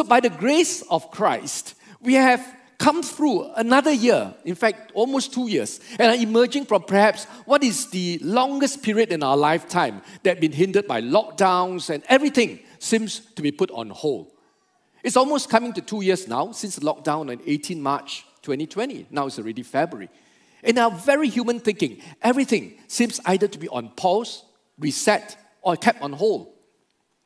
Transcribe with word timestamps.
So, 0.00 0.04
by 0.04 0.20
the 0.20 0.30
grace 0.30 0.80
of 0.88 1.10
Christ, 1.10 1.74
we 2.00 2.14
have 2.14 2.40
come 2.78 3.02
through 3.02 3.52
another 3.52 3.92
year, 3.92 4.32
in 4.46 4.54
fact, 4.54 4.92
almost 4.94 5.34
two 5.34 5.46
years, 5.46 5.78
and 5.98 6.10
are 6.10 6.14
emerging 6.14 6.64
from 6.64 6.84
perhaps 6.84 7.26
what 7.44 7.62
is 7.62 7.90
the 7.90 8.18
longest 8.22 8.82
period 8.82 9.12
in 9.12 9.22
our 9.22 9.36
lifetime 9.36 10.00
that 10.22 10.40
been 10.40 10.52
hindered 10.52 10.86
by 10.86 11.02
lockdowns 11.02 11.90
and 11.90 12.02
everything 12.08 12.60
seems 12.78 13.20
to 13.34 13.42
be 13.42 13.52
put 13.52 13.70
on 13.72 13.90
hold. 13.90 14.32
It's 15.02 15.18
almost 15.18 15.50
coming 15.50 15.74
to 15.74 15.82
two 15.82 16.00
years 16.00 16.26
now 16.26 16.52
since 16.52 16.76
the 16.76 16.86
lockdown 16.86 17.30
on 17.30 17.38
18 17.44 17.82
March 17.82 18.24
2020. 18.40 19.08
Now 19.10 19.26
it's 19.26 19.38
already 19.38 19.62
February. 19.62 20.08
In 20.62 20.78
our 20.78 20.92
very 20.92 21.28
human 21.28 21.60
thinking, 21.60 22.00
everything 22.22 22.78
seems 22.88 23.20
either 23.26 23.48
to 23.48 23.58
be 23.58 23.68
on 23.68 23.90
pause, 23.90 24.46
reset, 24.78 25.36
or 25.60 25.76
kept 25.76 26.00
on 26.00 26.14
hold. 26.14 26.54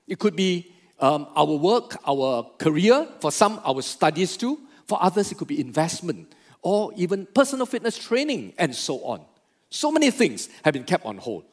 It 0.08 0.18
could 0.18 0.34
be 0.34 0.73
um, 1.00 1.26
our 1.36 1.56
work, 1.56 1.96
our 2.06 2.50
career, 2.58 3.08
for 3.20 3.32
some, 3.32 3.60
our 3.64 3.82
studies 3.82 4.36
too. 4.36 4.60
For 4.86 5.02
others, 5.02 5.32
it 5.32 5.38
could 5.38 5.48
be 5.48 5.60
investment 5.60 6.32
or 6.62 6.92
even 6.96 7.26
personal 7.26 7.66
fitness 7.66 7.96
training 7.98 8.54
and 8.58 8.74
so 8.74 8.98
on. 9.04 9.24
So 9.70 9.90
many 9.90 10.10
things 10.10 10.48
have 10.64 10.72
been 10.72 10.84
kept 10.84 11.04
on 11.04 11.18
hold. 11.18 11.44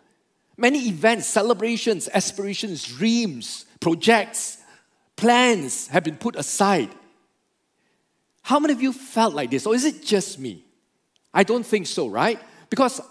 Many 0.57 0.87
events, 0.87 1.27
celebrations, 1.27 2.07
aspirations, 2.13 2.83
dreams, 2.83 3.65
projects, 3.79 4.57
plans 5.15 5.87
have 5.87 6.03
been 6.03 6.17
put 6.17 6.35
aside. 6.35 6.89
How 8.43 8.59
many 8.59 8.73
of 8.73 8.81
you 8.81 8.93
felt 8.93 9.33
like 9.33 9.51
this? 9.51 9.65
Or 9.65 9.75
is 9.75 9.85
it 9.85 10.03
just 10.03 10.39
me? 10.39 10.65
I 11.33 11.43
don't 11.43 11.65
think 11.65 11.87
so, 11.87 12.07
right? 12.07 12.39
Because 12.69 13.01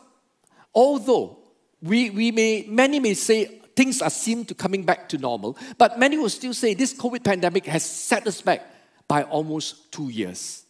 although 0.75 1.39
we, 1.83 2.11
we 2.11 2.31
may, 2.31 2.67
many 2.69 3.01
may 3.01 3.15
say 3.15 3.60
things 3.77 4.03
are 4.03 4.11
seem 4.11 4.45
to 4.47 4.55
coming 4.55 4.85
back 4.85 5.09
to 5.11 5.19
normal, 5.19 5.57
but 5.79 5.99
many 5.99 6.19
will 6.19 6.29
still 6.29 6.55
say 6.55 6.75
this 6.75 6.95
COVID 6.95 7.25
pandemic 7.25 7.67
has 7.67 7.85
set 7.85 8.27
us 8.27 8.41
back 8.41 8.63
by 9.09 9.25
almost 9.25 9.91
two 9.93 10.09
years. 10.09 10.65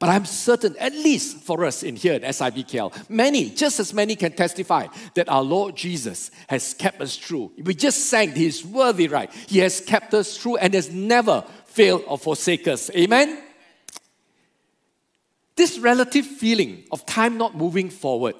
But 0.00 0.08
I'm 0.08 0.24
certain, 0.24 0.76
at 0.78 0.92
least 0.92 1.42
for 1.42 1.64
us 1.64 1.82
in 1.82 1.94
here 1.94 2.14
at 2.14 2.22
SIBKL, 2.22 3.10
many, 3.10 3.50
just 3.50 3.78
as 3.80 3.92
many 3.92 4.16
can 4.16 4.32
testify 4.32 4.86
that 5.14 5.28
our 5.28 5.42
Lord 5.42 5.76
Jesus 5.76 6.30
has 6.48 6.72
kept 6.72 7.02
us 7.02 7.16
through. 7.16 7.52
We 7.62 7.74
just 7.74 8.06
sang, 8.06 8.32
He 8.32 8.46
is 8.46 8.64
worthy, 8.64 9.08
right? 9.08 9.30
He 9.46 9.58
has 9.58 9.82
kept 9.82 10.14
us 10.14 10.38
through 10.38 10.56
and 10.56 10.72
has 10.72 10.90
never 10.90 11.44
failed 11.66 12.04
or 12.06 12.16
forsake 12.16 12.66
us. 12.66 12.90
Amen? 12.96 13.42
This 15.54 15.78
relative 15.78 16.24
feeling 16.24 16.84
of 16.90 17.04
time 17.04 17.36
not 17.36 17.54
moving 17.54 17.90
forward, 17.90 18.34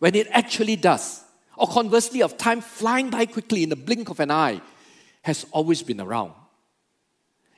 when 0.00 0.16
it 0.16 0.26
actually 0.30 0.76
does, 0.76 1.23
or 1.56 1.68
conversely, 1.68 2.22
of 2.22 2.36
time 2.36 2.60
flying 2.60 3.10
by 3.10 3.26
quickly 3.26 3.62
in 3.62 3.68
the 3.68 3.76
blink 3.76 4.10
of 4.10 4.20
an 4.20 4.30
eye, 4.30 4.60
has 5.22 5.46
always 5.52 5.82
been 5.82 6.00
around. 6.00 6.32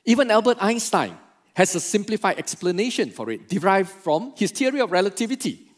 Even 0.04 0.30
Albert 0.30 0.58
Einstein 0.60 1.16
has 1.54 1.74
a 1.74 1.80
simplified 1.80 2.38
explanation 2.38 3.10
for 3.10 3.30
it, 3.30 3.48
derived 3.48 3.90
from 3.90 4.32
his 4.36 4.50
theory 4.50 4.80
of 4.80 4.92
relativity. 4.92 5.68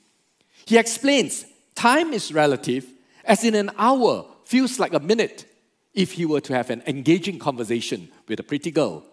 He 0.66 0.77
explains 0.77 1.47
time 1.75 2.12
is 2.12 2.33
relative, 2.33 2.84
as 3.25 3.44
in 3.44 3.55
an 3.55 3.70
hour 3.78 4.27
feels 4.44 4.78
like 4.78 4.92
a 4.92 5.00
minute 5.00 5.47
if 5.94 6.12
he 6.12 6.27
were 6.27 6.41
to 6.41 6.55
have 6.55 6.70
an 6.70 6.82
engaging 6.86 7.38
conversation 7.38 8.08
with 8.27 8.41
a 8.41 8.42
pretty 8.42 8.70
girl. 8.70 9.05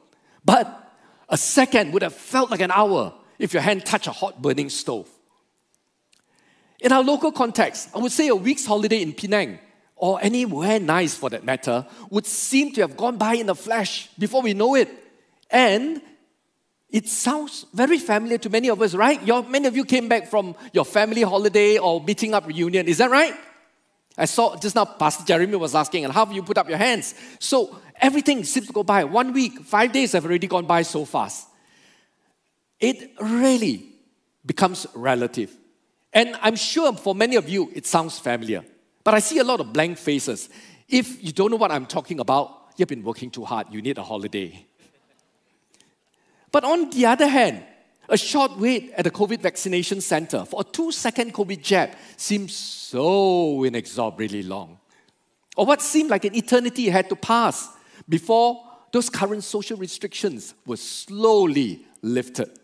But 0.43 0.91
a 1.29 1.37
second 1.37 1.93
would 1.93 2.01
have 2.01 2.13
felt 2.13 2.51
like 2.51 2.61
an 2.61 2.71
hour 2.71 3.13
if 3.39 3.53
your 3.53 3.61
hand 3.61 3.85
touched 3.85 4.07
a 4.07 4.11
hot 4.11 4.41
burning 4.41 4.69
stove. 4.69 5.09
In 6.85 6.91
our 6.91 7.01
local 7.03 7.31
context, 7.31 7.89
I 7.95 7.97
would 7.97 8.11
say 8.11 8.27
a 8.27 8.35
week's 8.35 8.63
holiday 8.63 9.01
in 9.01 9.11
Penang, 9.11 9.57
or 9.95 10.19
anywhere 10.21 10.79
nice 10.79 11.15
for 11.15 11.31
that 11.31 11.43
matter, 11.43 11.83
would 12.11 12.27
seem 12.27 12.73
to 12.73 12.81
have 12.81 12.95
gone 12.95 13.17
by 13.17 13.33
in 13.33 13.49
a 13.49 13.55
flash 13.55 14.07
before 14.19 14.43
we 14.43 14.53
know 14.53 14.75
it. 14.75 14.87
And 15.49 15.99
it 16.91 17.09
sounds 17.09 17.65
very 17.73 17.97
familiar 17.97 18.37
to 18.37 18.51
many 18.51 18.69
of 18.69 18.83
us, 18.83 18.93
right? 18.93 19.19
Your, 19.25 19.41
many 19.41 19.67
of 19.67 19.75
you 19.75 19.83
came 19.83 20.07
back 20.07 20.27
from 20.27 20.55
your 20.73 20.85
family 20.85 21.23
holiday 21.23 21.79
or 21.79 22.03
meeting 22.03 22.35
up 22.35 22.45
reunion, 22.45 22.87
is 22.87 22.99
that 22.99 23.09
right? 23.09 23.33
I 24.15 24.25
saw 24.25 24.55
just 24.55 24.75
now 24.75 24.85
Pastor 24.85 25.25
Jeremy 25.25 25.55
was 25.55 25.73
asking, 25.73 26.03
and 26.03 26.13
how 26.13 26.23
have 26.23 26.35
you 26.35 26.43
put 26.43 26.59
up 26.59 26.69
your 26.69 26.77
hands? 26.77 27.15
So 27.39 27.79
everything 27.99 28.43
seems 28.43 28.67
to 28.67 28.73
go 28.73 28.83
by. 28.83 29.05
One 29.05 29.33
week, 29.33 29.61
five 29.61 29.91
days 29.91 30.11
have 30.11 30.23
already 30.23 30.45
gone 30.45 30.67
by 30.67 30.83
so 30.83 31.03
fast. 31.03 31.47
It 32.79 33.09
really 33.19 33.87
becomes 34.45 34.85
relative. 34.93 35.51
And 36.15 36.37
I'm 36.41 36.55
sure 36.55 36.93
for 36.93 37.13
many 37.13 37.35
of 37.35 37.49
you, 37.49 37.69
it 37.75 37.85
sounds 37.85 38.17
familiar. 38.17 38.63
But 39.03 39.13
I 39.13 39.19
see 39.19 39.39
a 39.39 39.43
lot 39.43 39.59
of 39.59 39.73
blank 39.73 39.97
faces. 39.97 40.49
If 40.87 41.21
you 41.21 41.33
don't 41.33 41.51
know 41.51 41.57
what 41.57 41.71
I'm 41.71 41.85
talking 41.85 42.21
about, 42.21 42.69
you've 42.77 42.87
been 42.87 43.03
working 43.03 43.29
too 43.29 43.43
hard, 43.43 43.67
you 43.69 43.81
need 43.81 43.97
a 43.97 44.03
holiday. 44.03 44.65
But 46.53 46.63
on 46.63 46.89
the 46.89 47.05
other 47.05 47.27
hand, 47.27 47.63
a 48.07 48.17
short 48.17 48.57
wait 48.57 48.93
at 48.95 49.05
a 49.05 49.09
COVID 49.09 49.41
vaccination 49.41 49.99
center 49.99 50.45
for 50.45 50.61
a 50.61 50.63
two 50.63 50.91
second 50.91 51.33
COVID 51.33 51.61
jab 51.61 51.91
seems 52.15 52.55
so 52.55 53.63
inexorably 53.65 54.43
long. 54.43 54.79
Or 55.57 55.65
what 55.65 55.81
seemed 55.81 56.11
like 56.11 56.23
an 56.23 56.35
eternity 56.35 56.87
had 56.89 57.09
to 57.09 57.15
pass 57.15 57.67
before 58.07 58.63
those 58.93 59.09
current 59.09 59.43
social 59.43 59.77
restrictions 59.77 60.53
were 60.65 60.77
slowly 60.77 61.85
lifted. 62.01 62.57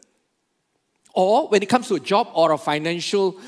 Or 1.13 1.47
when 1.49 1.61
it 1.61 1.69
comes 1.69 1.88
to 1.89 1.95
a 1.95 1.99
job 1.99 2.29
or 2.33 2.51
a 2.51 2.57
financial 2.57 3.39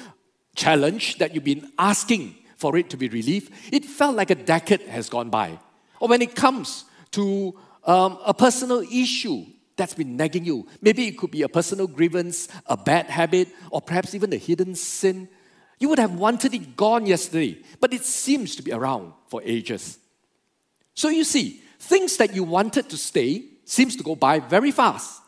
challenge 0.56 1.18
that 1.18 1.34
you've 1.34 1.44
been 1.44 1.72
asking 1.78 2.36
for 2.58 2.78
it 2.78 2.90
to 2.90 2.98
be 2.98 3.10
relieved, 3.10 3.52
it 3.72 3.86
felt 3.86 4.16
like 4.16 4.30
a 4.30 4.36
decade 4.36 4.82
has 4.82 5.10
gone 5.10 5.30
by. 5.30 5.60
Or 6.00 6.08
when 6.08 6.22
it 6.22 6.36
comes 6.36 6.86
to 7.12 7.58
um, 7.86 8.20
a 8.26 8.34
personal 8.34 8.82
issue 8.82 9.46
that's 9.76 9.94
been 9.94 10.16
nagging 10.16 10.46
you, 10.46 10.68
maybe 10.82 11.08
it 11.08 11.18
could 11.18 11.32
be 11.32 11.42
a 11.42 11.50
personal 11.50 11.88
grievance, 11.88 12.48
a 12.68 12.78
bad 12.78 13.08
habit, 13.08 13.48
or 13.72 13.82
perhaps 13.82 14.14
even 14.14 14.32
a 14.34 14.38
hidden 14.38 14.76
sin. 14.76 15.28
You 15.80 15.90
would 15.90 16.00
have 16.00 16.14
wanted 16.14 16.54
it 16.54 16.78
gone 16.78 17.06
yesterday, 17.06 17.58
but 17.80 17.94
it 17.94 18.06
seems 18.06 18.56
to 18.58 18.62
be 18.62 18.72
around 18.72 19.14
for 19.28 19.42
ages. 19.44 19.98
So 20.94 21.10
you 21.10 21.24
see, 21.24 21.62
things 21.80 22.18
that 22.18 22.36
you 22.36 22.44
wanted 22.44 22.90
to 22.90 22.98
stay 22.98 23.46
seems 23.66 23.96
to 23.96 24.04
go 24.04 24.16
by 24.16 24.40
very 24.40 24.72
fast. 24.72 25.23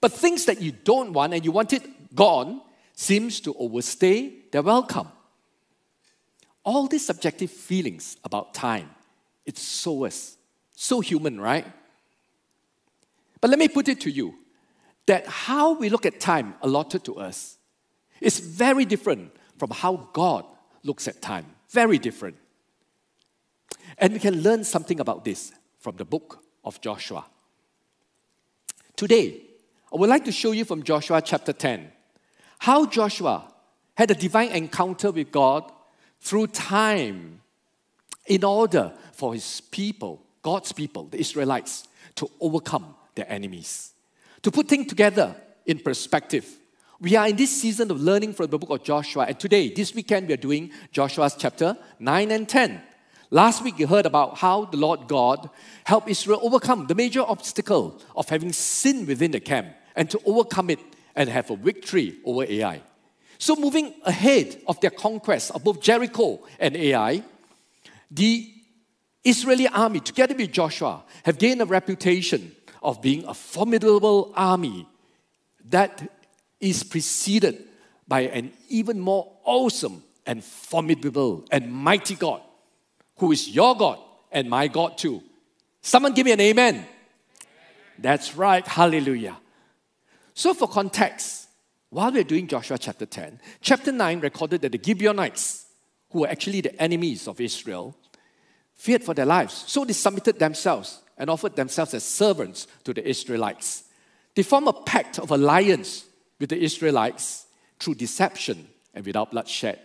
But 0.00 0.12
things 0.12 0.44
that 0.46 0.60
you 0.60 0.72
don't 0.72 1.12
want 1.12 1.34
and 1.34 1.44
you 1.44 1.52
want 1.52 1.72
it 1.72 2.14
gone 2.14 2.60
seems 2.92 3.40
to 3.40 3.54
overstay 3.54 4.32
their 4.50 4.62
welcome. 4.62 5.08
All 6.64 6.86
these 6.86 7.06
subjective 7.06 7.50
feelings 7.50 8.16
about 8.24 8.54
time, 8.54 8.90
it's 9.44 9.62
so 9.62 10.04
us, 10.04 10.36
so 10.74 11.00
human, 11.00 11.40
right? 11.40 11.66
But 13.40 13.50
let 13.50 13.58
me 13.58 13.68
put 13.68 13.88
it 13.88 14.00
to 14.00 14.10
you 14.10 14.34
that 15.06 15.26
how 15.26 15.74
we 15.74 15.88
look 15.88 16.04
at 16.04 16.18
time 16.18 16.54
allotted 16.62 17.04
to 17.04 17.16
us 17.16 17.58
is 18.20 18.40
very 18.40 18.84
different 18.84 19.30
from 19.58 19.70
how 19.70 20.08
God 20.12 20.44
looks 20.82 21.06
at 21.06 21.22
time. 21.22 21.46
Very 21.70 21.98
different. 21.98 22.36
And 23.98 24.12
we 24.12 24.18
can 24.18 24.42
learn 24.42 24.64
something 24.64 25.00
about 25.00 25.24
this 25.24 25.52
from 25.78 25.96
the 25.96 26.04
book 26.04 26.42
of 26.64 26.80
Joshua. 26.80 27.24
Today, 28.96 29.45
I 29.92 29.96
would 29.96 30.08
like 30.08 30.24
to 30.24 30.32
show 30.32 30.52
you 30.52 30.64
from 30.64 30.82
Joshua 30.82 31.22
chapter 31.22 31.52
10 31.52 31.92
how 32.58 32.86
Joshua 32.86 33.52
had 33.94 34.10
a 34.10 34.14
divine 34.14 34.50
encounter 34.50 35.10
with 35.10 35.30
God 35.30 35.70
through 36.20 36.48
time 36.48 37.40
in 38.26 38.42
order 38.42 38.92
for 39.12 39.34
his 39.34 39.60
people, 39.60 40.22
God's 40.42 40.72
people, 40.72 41.04
the 41.04 41.20
Israelites, 41.20 41.86
to 42.16 42.28
overcome 42.40 42.94
their 43.14 43.30
enemies. 43.30 43.92
To 44.42 44.50
put 44.50 44.68
things 44.68 44.86
together 44.86 45.36
in 45.66 45.78
perspective, 45.78 46.46
we 47.00 47.14
are 47.14 47.28
in 47.28 47.36
this 47.36 47.60
season 47.60 47.90
of 47.90 48.00
learning 48.00 48.32
from 48.32 48.46
the 48.46 48.58
book 48.58 48.70
of 48.70 48.82
Joshua, 48.82 49.26
and 49.26 49.38
today, 49.38 49.68
this 49.72 49.94
weekend, 49.94 50.28
we 50.28 50.34
are 50.34 50.38
doing 50.38 50.70
Joshua's 50.92 51.36
chapter 51.38 51.76
9 51.98 52.30
and 52.30 52.48
10. 52.48 52.82
Last 53.30 53.64
week, 53.64 53.78
you 53.78 53.88
heard 53.88 54.06
about 54.06 54.38
how 54.38 54.66
the 54.66 54.76
Lord 54.76 55.08
God 55.08 55.50
helped 55.84 56.08
Israel 56.08 56.38
overcome 56.42 56.86
the 56.86 56.94
major 56.94 57.22
obstacle 57.22 58.00
of 58.14 58.28
having 58.28 58.52
sin 58.52 59.04
within 59.04 59.32
the 59.32 59.40
camp 59.40 59.68
and 59.96 60.08
to 60.10 60.20
overcome 60.24 60.70
it 60.70 60.78
and 61.16 61.28
have 61.28 61.50
a 61.50 61.56
victory 61.56 62.18
over 62.24 62.44
Ai. 62.44 62.82
So, 63.38 63.56
moving 63.56 63.94
ahead 64.04 64.62
of 64.68 64.80
their 64.80 64.90
conquest 64.90 65.50
of 65.50 65.64
both 65.64 65.80
Jericho 65.80 66.40
and 66.60 66.76
Ai, 66.76 67.22
the 68.10 68.52
Israeli 69.24 69.66
army, 69.66 70.00
together 70.00 70.34
with 70.34 70.52
Joshua, 70.52 71.02
have 71.24 71.38
gained 71.38 71.60
a 71.60 71.66
reputation 71.66 72.54
of 72.80 73.02
being 73.02 73.24
a 73.24 73.34
formidable 73.34 74.32
army 74.36 74.86
that 75.68 76.08
is 76.60 76.84
preceded 76.84 77.64
by 78.06 78.20
an 78.20 78.52
even 78.68 79.00
more 79.00 79.32
awesome 79.44 80.04
and 80.24 80.44
formidable 80.44 81.44
and 81.50 81.72
mighty 81.72 82.14
God 82.14 82.40
who 83.16 83.32
is 83.32 83.48
your 83.48 83.76
God 83.76 83.98
and 84.30 84.48
my 84.48 84.68
God 84.68 84.98
too. 84.98 85.22
Someone 85.80 86.12
give 86.12 86.26
me 86.26 86.32
an 86.32 86.40
amen. 86.40 86.74
amen. 86.74 86.86
That's 87.98 88.36
right. 88.36 88.66
Hallelujah. 88.66 89.36
So, 90.34 90.52
for 90.52 90.68
context, 90.68 91.48
while 91.90 92.12
we're 92.12 92.24
doing 92.24 92.46
Joshua 92.46 92.76
chapter 92.76 93.06
10, 93.06 93.40
chapter 93.60 93.92
9 93.92 94.20
recorded 94.20 94.60
that 94.62 94.72
the 94.72 94.80
Gibeonites, 94.82 95.66
who 96.10 96.20
were 96.20 96.28
actually 96.28 96.60
the 96.60 96.80
enemies 96.82 97.26
of 97.26 97.40
Israel, 97.40 97.96
feared 98.74 99.02
for 99.02 99.14
their 99.14 99.26
lives. 99.26 99.64
So 99.66 99.84
they 99.84 99.92
submitted 99.92 100.38
themselves 100.38 101.00
and 101.16 101.30
offered 101.30 101.56
themselves 101.56 101.94
as 101.94 102.04
servants 102.04 102.66
to 102.84 102.92
the 102.92 103.08
Israelites. 103.08 103.84
They 104.34 104.42
formed 104.42 104.68
a 104.68 104.72
pact 104.72 105.18
of 105.18 105.30
alliance 105.30 106.04
with 106.38 106.50
the 106.50 106.62
Israelites 106.62 107.46
through 107.78 107.94
deception 107.94 108.68
and 108.94 109.04
without 109.04 109.30
bloodshed. 109.30 109.80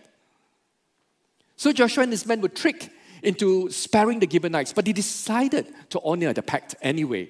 So 1.56 1.72
Joshua 1.72 2.02
and 2.02 2.12
his 2.12 2.26
men 2.26 2.40
were 2.40 2.48
tricked 2.48 2.90
into 3.22 3.70
sparing 3.70 4.18
the 4.18 4.28
Gibeonites, 4.28 4.72
but 4.72 4.84
they 4.84 4.92
decided 4.92 5.66
to 5.90 6.00
honor 6.04 6.32
the 6.32 6.42
pact 6.42 6.74
anyway. 6.82 7.28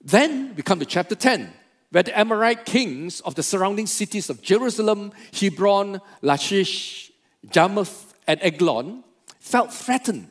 Then 0.00 0.54
we 0.56 0.62
come 0.62 0.78
to 0.80 0.84
chapter 0.84 1.14
10, 1.14 1.52
where 1.90 2.02
the 2.02 2.18
Amorite 2.18 2.66
kings 2.66 3.20
of 3.20 3.34
the 3.34 3.42
surrounding 3.42 3.86
cities 3.86 4.28
of 4.28 4.42
Jerusalem, 4.42 5.12
Hebron, 5.32 6.00
Lachish, 6.22 7.12
Jarmuth, 7.48 8.14
and 8.26 8.40
Eglon 8.42 9.04
felt 9.40 9.72
threatened. 9.72 10.28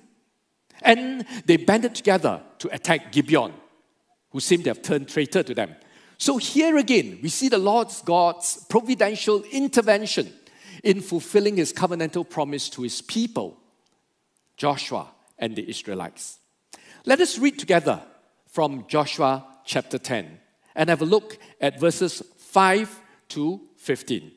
And 0.82 1.26
they 1.46 1.58
banded 1.58 1.96
together 1.96 2.42
to 2.60 2.74
attack 2.74 3.12
Gibeon, 3.12 3.54
who 4.32 4.40
seemed 4.40 4.66
to 4.66 4.72
have 4.72 4.82
turned 4.82 5.08
traitor 5.08 5.44
to 5.44 5.54
them. 5.54 5.76
So 6.18 6.38
here 6.38 6.78
again, 6.78 7.20
we 7.22 7.30
see 7.30 7.50
the 7.50 7.58
Lord's 7.58 8.02
God's 8.02 8.66
providential 8.70 9.44
intervention 9.44 10.32
in 10.84 11.02
fulfilling 11.02 11.58
his 11.58 11.72
covenantal 11.72 12.30
promise 12.30 12.70
to 12.70 12.82
his 12.82 13.02
people, 13.02 13.58
Joshua 14.58 15.08
and 15.38 15.56
the 15.56 15.70
Israelites. 15.70 16.40
Let 17.06 17.20
us 17.20 17.38
read 17.38 17.60
together 17.60 18.02
from 18.48 18.86
Joshua 18.88 19.46
chapter 19.66 19.98
10 19.98 20.40
and 20.76 20.90
have 20.90 21.02
a 21.02 21.06
look 21.06 21.38
at 21.60 21.80
verses 21.80 22.22
5 22.38 23.00
to 23.30 23.62
15. 23.78 24.32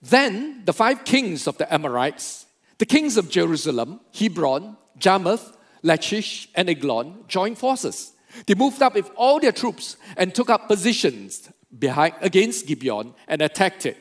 Then 0.00 0.62
the 0.64 0.72
five 0.72 1.04
kings 1.04 1.46
of 1.46 1.58
the 1.58 1.72
Amorites, 1.72 2.46
the 2.78 2.86
kings 2.86 3.16
of 3.16 3.28
Jerusalem, 3.28 4.00
Hebron, 4.16 4.76
Jarmuth, 4.96 5.56
Lachish, 5.82 6.48
and 6.54 6.68
Eglon, 6.68 7.24
joined 7.26 7.58
forces. 7.58 8.12
They 8.46 8.54
moved 8.54 8.82
up 8.82 8.94
with 8.94 9.10
all 9.16 9.40
their 9.40 9.52
troops 9.52 9.96
and 10.16 10.34
took 10.34 10.50
up 10.50 10.68
positions 10.68 11.50
behind, 11.76 12.14
against 12.20 12.66
Gibeon 12.66 13.14
and 13.26 13.42
attacked 13.42 13.86
it. 13.86 13.96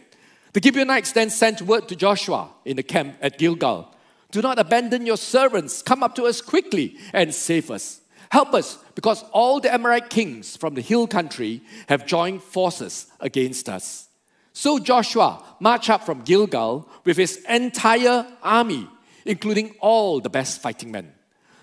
The 0.53 0.61
Gibeonites 0.61 1.11
then 1.11 1.29
sent 1.29 1.61
word 1.61 1.87
to 1.87 1.95
Joshua 1.95 2.49
in 2.65 2.77
the 2.77 2.83
camp 2.83 3.17
at 3.21 3.37
Gilgal 3.37 3.93
Do 4.31 4.41
not 4.41 4.59
abandon 4.59 5.05
your 5.05 5.17
servants. 5.17 5.81
Come 5.81 6.03
up 6.03 6.15
to 6.15 6.23
us 6.23 6.41
quickly 6.41 6.97
and 7.13 7.33
save 7.33 7.71
us. 7.71 8.01
Help 8.29 8.53
us, 8.53 8.77
because 8.93 9.23
all 9.31 9.59
the 9.59 9.73
Amorite 9.73 10.09
kings 10.09 10.57
from 10.57 10.75
the 10.75 10.81
hill 10.81 11.07
country 11.07 11.61
have 11.87 12.05
joined 12.05 12.43
forces 12.43 13.07
against 13.21 13.69
us. 13.69 14.09
So 14.51 14.79
Joshua 14.79 15.43
marched 15.59 15.89
up 15.89 16.05
from 16.05 16.23
Gilgal 16.23 16.89
with 17.05 17.15
his 17.15 17.37
entire 17.47 18.27
army, 18.43 18.89
including 19.23 19.75
all 19.79 20.19
the 20.19 20.29
best 20.29 20.61
fighting 20.61 20.91
men. 20.91 21.13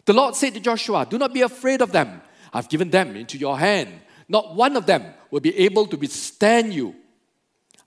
The 0.06 0.12
Lord 0.12 0.36
said 0.36 0.54
to 0.54 0.60
Joshua, 0.60 1.06
Do 1.08 1.18
not 1.18 1.34
be 1.34 1.42
afraid 1.42 1.82
of 1.82 1.92
them. 1.92 2.22
I've 2.52 2.68
given 2.68 2.90
them 2.90 3.16
into 3.16 3.36
your 3.36 3.58
hand. 3.58 3.90
Not 4.28 4.54
one 4.54 4.76
of 4.76 4.86
them 4.86 5.12
will 5.30 5.40
be 5.40 5.56
able 5.58 5.86
to 5.86 5.96
withstand 5.96 6.72
you. 6.72 6.94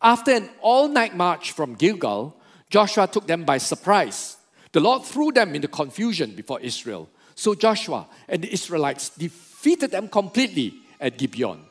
After 0.02 0.32
an 0.32 0.50
all 0.62 0.88
night 0.88 1.16
march 1.16 1.52
from 1.52 1.74
Gilgal, 1.74 2.40
Joshua 2.70 3.08
took 3.08 3.26
them 3.26 3.44
by 3.44 3.58
surprise. 3.58 4.37
The 4.72 4.80
Lord 4.80 5.04
threw 5.04 5.32
them 5.32 5.56
into 5.56 5.68
confusion 5.68 6.36
before 6.36 6.60
Israel. 6.60 7.10
So 7.36 7.56
Joshua 7.56 8.08
and 8.28 8.42
the 8.42 8.52
Israelites 8.52 9.10
defeated 9.10 9.92
them 9.92 10.10
completely 10.10 10.74
at 11.00 11.18
Gibeon. 11.18 11.62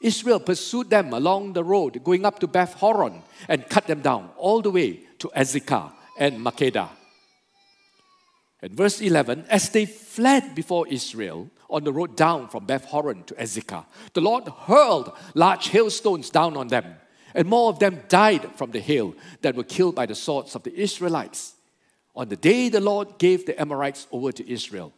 Israel 0.00 0.40
pursued 0.40 0.88
them 0.88 1.12
along 1.12 1.52
the 1.52 1.64
road 1.64 2.02
going 2.02 2.24
up 2.24 2.38
to 2.40 2.46
Beth 2.46 2.74
Horon 2.74 3.22
and 3.48 3.68
cut 3.68 3.86
them 3.86 4.00
down 4.00 4.30
all 4.36 4.62
the 4.62 4.70
way 4.70 5.00
to 5.18 5.28
Azekah 5.36 5.92
and 6.18 6.40
Makkedah. 6.40 6.88
In 8.62 8.74
verse 8.74 9.00
11, 9.00 9.46
as 9.48 9.70
they 9.70 9.86
fled 9.86 10.54
before 10.54 10.86
Israel 10.88 11.48
on 11.68 11.84
the 11.84 11.92
road 11.92 12.16
down 12.16 12.48
from 12.48 12.66
Beth 12.66 12.84
Horon 12.86 13.24
to 13.24 13.34
Azekah, 13.34 13.84
the 14.12 14.20
Lord 14.20 14.48
hurled 14.48 15.12
large 15.34 15.68
hailstones 15.68 16.30
down 16.30 16.56
on 16.56 16.68
them, 16.68 16.96
and 17.34 17.48
more 17.48 17.70
of 17.70 17.78
them 17.78 18.00
died 18.08 18.50
from 18.56 18.70
the 18.70 18.80
hail 18.80 19.14
that 19.40 19.54
were 19.54 19.64
killed 19.64 19.94
by 19.94 20.06
the 20.06 20.14
swords 20.14 20.54
of 20.54 20.62
the 20.62 20.74
Israelites. 20.74 21.54
On 22.14 22.28
the 22.28 22.36
day 22.36 22.68
the 22.68 22.80
Lord 22.80 23.18
gave 23.18 23.46
the 23.46 23.60
Amorites 23.60 24.06
over 24.10 24.32
to 24.32 24.50
Israel, 24.50 24.92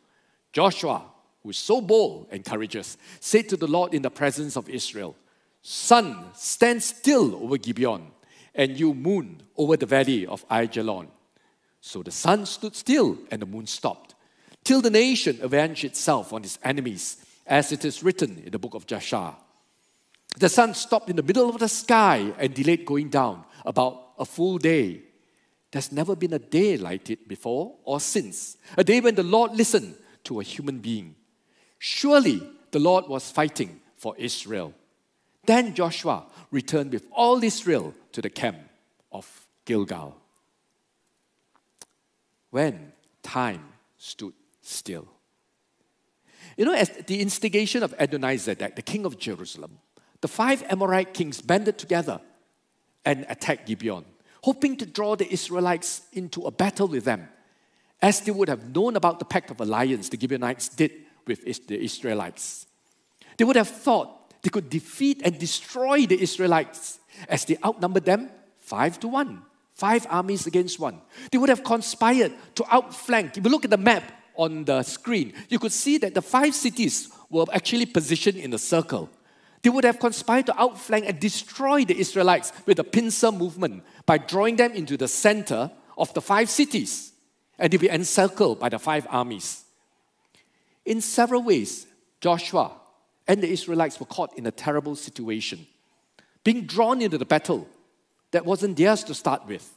Joshua 0.52 1.12
who 1.42 1.50
is 1.50 1.58
so 1.58 1.80
bold 1.80 2.28
and 2.30 2.44
courageous, 2.44 2.96
said 3.20 3.48
to 3.48 3.56
the 3.56 3.66
Lord 3.66 3.94
in 3.94 4.02
the 4.02 4.10
presence 4.10 4.56
of 4.56 4.68
Israel, 4.68 5.16
Sun, 5.62 6.26
stand 6.34 6.82
still 6.82 7.36
over 7.36 7.56
Gibeon, 7.56 8.10
and 8.54 8.78
you, 8.78 8.94
moon, 8.94 9.42
over 9.56 9.76
the 9.76 9.86
valley 9.86 10.26
of 10.26 10.46
Aijalon. 10.48 11.08
So 11.80 12.02
the 12.02 12.10
sun 12.10 12.46
stood 12.46 12.76
still, 12.76 13.18
and 13.30 13.42
the 13.42 13.46
moon 13.46 13.66
stopped, 13.66 14.14
till 14.64 14.80
the 14.80 14.90
nation 14.90 15.38
avenged 15.42 15.84
itself 15.84 16.32
on 16.32 16.44
its 16.44 16.58
enemies, 16.62 17.24
as 17.46 17.72
it 17.72 17.84
is 17.84 18.02
written 18.02 18.42
in 18.44 18.52
the 18.52 18.58
book 18.58 18.74
of 18.74 18.86
Jasher. 18.86 19.32
The 20.38 20.48
sun 20.48 20.74
stopped 20.74 21.10
in 21.10 21.16
the 21.16 21.22
middle 21.22 21.48
of 21.48 21.58
the 21.58 21.68
sky 21.68 22.32
and 22.38 22.54
delayed 22.54 22.86
going 22.86 23.08
down 23.08 23.44
about 23.66 24.12
a 24.18 24.24
full 24.24 24.58
day. 24.58 25.02
There's 25.72 25.90
never 25.90 26.14
been 26.14 26.34
a 26.34 26.38
day 26.38 26.76
like 26.76 27.10
it 27.10 27.26
before 27.26 27.74
or 27.84 27.98
since, 27.98 28.58
a 28.76 28.84
day 28.84 29.00
when 29.00 29.14
the 29.14 29.22
Lord 29.22 29.52
listened 29.52 29.96
to 30.24 30.38
a 30.38 30.44
human 30.44 30.78
being. 30.78 31.16
Surely 31.78 32.42
the 32.70 32.78
Lord 32.78 33.08
was 33.08 33.30
fighting 33.30 33.80
for 33.96 34.14
Israel. 34.18 34.74
Then 35.46 35.74
Joshua 35.74 36.26
returned 36.50 36.92
with 36.92 37.06
all 37.10 37.42
Israel 37.42 37.94
to 38.12 38.22
the 38.22 38.30
camp 38.30 38.58
of 39.10 39.46
Gilgal. 39.64 40.16
When 42.50 42.92
time 43.22 43.64
stood 43.96 44.34
still. 44.60 45.08
You 46.56 46.66
know, 46.66 46.74
at 46.74 47.06
the 47.06 47.20
instigation 47.20 47.82
of 47.82 47.96
Adonizedek, 47.96 48.76
the 48.76 48.82
king 48.82 49.06
of 49.06 49.18
Jerusalem, 49.18 49.78
the 50.20 50.28
five 50.28 50.62
Amorite 50.68 51.14
kings 51.14 51.40
banded 51.40 51.78
together 51.78 52.20
and 53.04 53.24
attacked 53.28 53.66
Gibeon, 53.66 54.04
hoping 54.42 54.76
to 54.76 54.86
draw 54.86 55.16
the 55.16 55.32
Israelites 55.32 56.02
into 56.12 56.42
a 56.42 56.50
battle 56.50 56.88
with 56.88 57.04
them, 57.04 57.28
as 58.00 58.20
they 58.20 58.32
would 58.32 58.48
have 58.48 58.74
known 58.74 58.96
about 58.96 59.18
the 59.18 59.24
pact 59.24 59.50
of 59.50 59.60
alliance 59.60 60.08
the 60.08 60.18
Gibeonites 60.18 60.68
did 60.68 60.92
with 61.26 61.44
the 61.66 61.82
Israelites. 61.82 62.66
They 63.36 63.44
would 63.44 63.56
have 63.56 63.68
thought 63.68 64.42
they 64.42 64.50
could 64.50 64.68
defeat 64.68 65.22
and 65.24 65.38
destroy 65.38 66.06
the 66.06 66.20
Israelites 66.20 66.98
as 67.28 67.44
they 67.44 67.56
outnumbered 67.64 68.04
them 68.04 68.30
five 68.58 68.98
to 69.00 69.08
one, 69.08 69.42
five 69.72 70.06
armies 70.10 70.46
against 70.46 70.80
one. 70.80 71.00
They 71.30 71.38
would 71.38 71.48
have 71.48 71.62
conspired 71.62 72.32
to 72.56 72.64
outflank. 72.74 73.36
If 73.36 73.44
you 73.44 73.50
look 73.50 73.64
at 73.64 73.70
the 73.70 73.76
map 73.76 74.10
on 74.34 74.64
the 74.64 74.82
screen, 74.82 75.32
you 75.48 75.60
could 75.60 75.72
see 75.72 75.98
that 75.98 76.14
the 76.14 76.22
five 76.22 76.54
cities 76.54 77.08
were 77.30 77.46
actually 77.52 77.86
positioned 77.86 78.38
in 78.38 78.52
a 78.52 78.58
circle. 78.58 79.08
They 79.62 79.70
would 79.70 79.84
have 79.84 80.00
conspired 80.00 80.46
to 80.46 80.60
outflank 80.60 81.06
and 81.06 81.20
destroy 81.20 81.84
the 81.84 81.98
Israelites 81.98 82.52
with 82.66 82.78
the 82.78 82.84
pincer 82.84 83.30
movement 83.30 83.84
by 84.06 84.18
drawing 84.18 84.56
them 84.56 84.72
into 84.72 84.96
the 84.96 85.08
center 85.08 85.70
of 85.96 86.12
the 86.14 86.20
five 86.20 86.50
cities, 86.50 87.12
and 87.58 87.72
they'd 87.72 87.80
be 87.80 87.88
encircled 87.88 88.58
by 88.58 88.68
the 88.68 88.78
five 88.78 89.06
armies. 89.08 89.64
In 90.84 91.00
several 91.00 91.44
ways, 91.44 91.86
Joshua 92.20 92.72
and 93.28 93.40
the 93.40 93.50
Israelites 93.50 94.00
were 94.00 94.06
caught 94.06 94.36
in 94.36 94.46
a 94.46 94.50
terrible 94.50 94.96
situation, 94.96 95.66
being 96.42 96.66
drawn 96.66 97.00
into 97.00 97.18
the 97.18 97.24
battle 97.24 97.68
that 98.32 98.44
wasn't 98.44 98.76
theirs 98.76 99.04
to 99.04 99.14
start 99.14 99.46
with, 99.46 99.72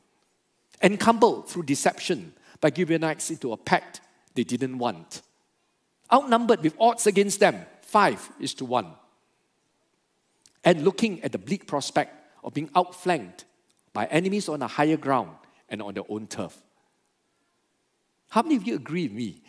encumbered 0.81 1.45
through 1.45 1.63
deception 1.63 2.33
by 2.59 2.71
Gibeonites 2.75 3.29
into 3.29 3.51
a 3.51 3.57
pact 3.57 4.01
they 4.33 4.43
didn't 4.43 4.79
want. 4.79 5.21
Outnumbered 6.11 6.61
with 6.61 6.75
odds 6.79 7.05
against 7.05 7.39
them, 7.39 7.65
five 7.81 8.31
is 8.39 8.55
to 8.55 8.65
one. 8.65 8.91
And 10.65 10.83
looking 10.83 11.23
at 11.23 11.31
the 11.31 11.37
bleak 11.37 11.67
prospect 11.67 12.13
of 12.43 12.53
being 12.53 12.69
outflanked 12.75 13.45
by 13.93 14.05
enemies 14.07 14.49
on 14.49 14.61
a 14.61 14.67
higher 14.67 14.97
ground 14.97 15.37
and 15.69 15.81
on 15.81 15.93
their 15.93 16.03
own 16.09 16.27
turf. 16.27 16.61
How 18.29 18.41
many 18.41 18.55
of 18.55 18.67
you 18.67 18.75
agree 18.75 19.03
with 19.03 19.15
me 19.15 19.41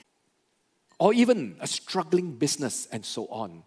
or 0.98 1.12
even 1.12 1.56
a 1.60 1.66
struggling 1.66 2.32
business 2.32 2.88
and 2.90 3.04
so 3.04 3.26
on. 3.26 3.62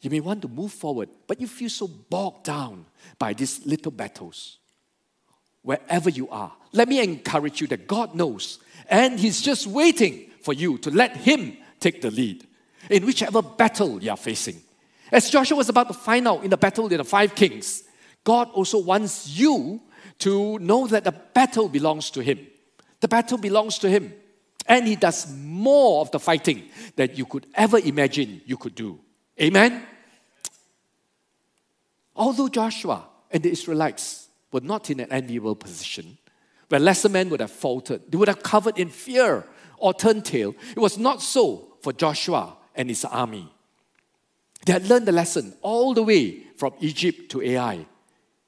You 0.00 0.10
may 0.10 0.20
want 0.20 0.42
to 0.42 0.48
move 0.48 0.72
forward, 0.72 1.08
but 1.26 1.40
you 1.40 1.46
feel 1.46 1.68
so 1.68 1.88
bogged 1.88 2.44
down 2.44 2.86
by 3.18 3.32
these 3.32 3.66
little 3.66 3.92
battles. 3.92 4.58
Wherever 5.62 6.08
you 6.08 6.28
are, 6.30 6.52
let 6.72 6.88
me 6.88 7.02
encourage 7.02 7.60
you 7.60 7.66
that 7.68 7.86
God 7.86 8.14
knows, 8.14 8.58
and 8.88 9.18
He's 9.18 9.42
just 9.42 9.66
waiting 9.66 10.30
for 10.42 10.54
you 10.54 10.78
to 10.78 10.90
let 10.90 11.16
Him 11.16 11.56
take 11.80 12.00
the 12.00 12.10
lead 12.10 12.46
in 12.88 13.04
whichever 13.04 13.42
battle 13.42 14.02
you 14.02 14.10
are 14.10 14.16
facing. 14.16 14.62
As 15.10 15.30
Joshua 15.30 15.56
was 15.56 15.68
about 15.68 15.88
to 15.88 15.94
find 15.94 16.28
out 16.28 16.44
in 16.44 16.50
the 16.50 16.56
battle 16.56 16.88
with 16.88 16.96
the 16.96 17.04
five 17.04 17.34
kings, 17.34 17.84
God 18.24 18.50
also 18.50 18.78
wants 18.78 19.28
you 19.28 19.80
to 20.20 20.58
know 20.58 20.86
that 20.86 21.04
the 21.04 21.12
battle 21.12 21.68
belongs 21.68 22.10
to 22.10 22.22
Him. 22.22 22.46
The 23.00 23.08
battle 23.08 23.38
belongs 23.38 23.78
to 23.78 23.88
Him 23.88 24.12
and 24.68 24.86
he 24.86 24.94
does 24.94 25.34
more 25.34 26.02
of 26.02 26.10
the 26.10 26.20
fighting 26.20 26.68
that 26.96 27.16
you 27.16 27.24
could 27.24 27.46
ever 27.54 27.78
imagine 27.78 28.42
you 28.44 28.56
could 28.56 28.74
do. 28.74 29.00
Amen? 29.40 29.82
Although 32.14 32.48
Joshua 32.48 33.04
and 33.30 33.42
the 33.42 33.50
Israelites 33.50 34.28
were 34.52 34.60
not 34.60 34.90
in 34.90 35.00
an 35.00 35.10
enviable 35.10 35.56
position, 35.56 36.18
where 36.68 36.80
lesser 36.80 37.08
men 37.08 37.30
would 37.30 37.40
have 37.40 37.50
faltered. 37.50 38.02
They 38.10 38.18
would 38.18 38.28
have 38.28 38.42
covered 38.42 38.78
in 38.78 38.90
fear 38.90 39.46
or 39.78 39.94
turned 39.94 40.26
tail. 40.26 40.54
It 40.76 40.78
was 40.78 40.98
not 40.98 41.22
so 41.22 41.76
for 41.80 41.94
Joshua 41.94 42.56
and 42.74 42.90
his 42.90 43.04
army. 43.06 43.50
They 44.64 44.72
had 44.72 44.88
learned 44.88 45.06
the 45.06 45.12
lesson 45.12 45.54
all 45.62 45.94
the 45.94 46.02
way 46.02 46.42
from 46.56 46.74
Egypt 46.80 47.30
to 47.30 47.42
Ai, 47.42 47.86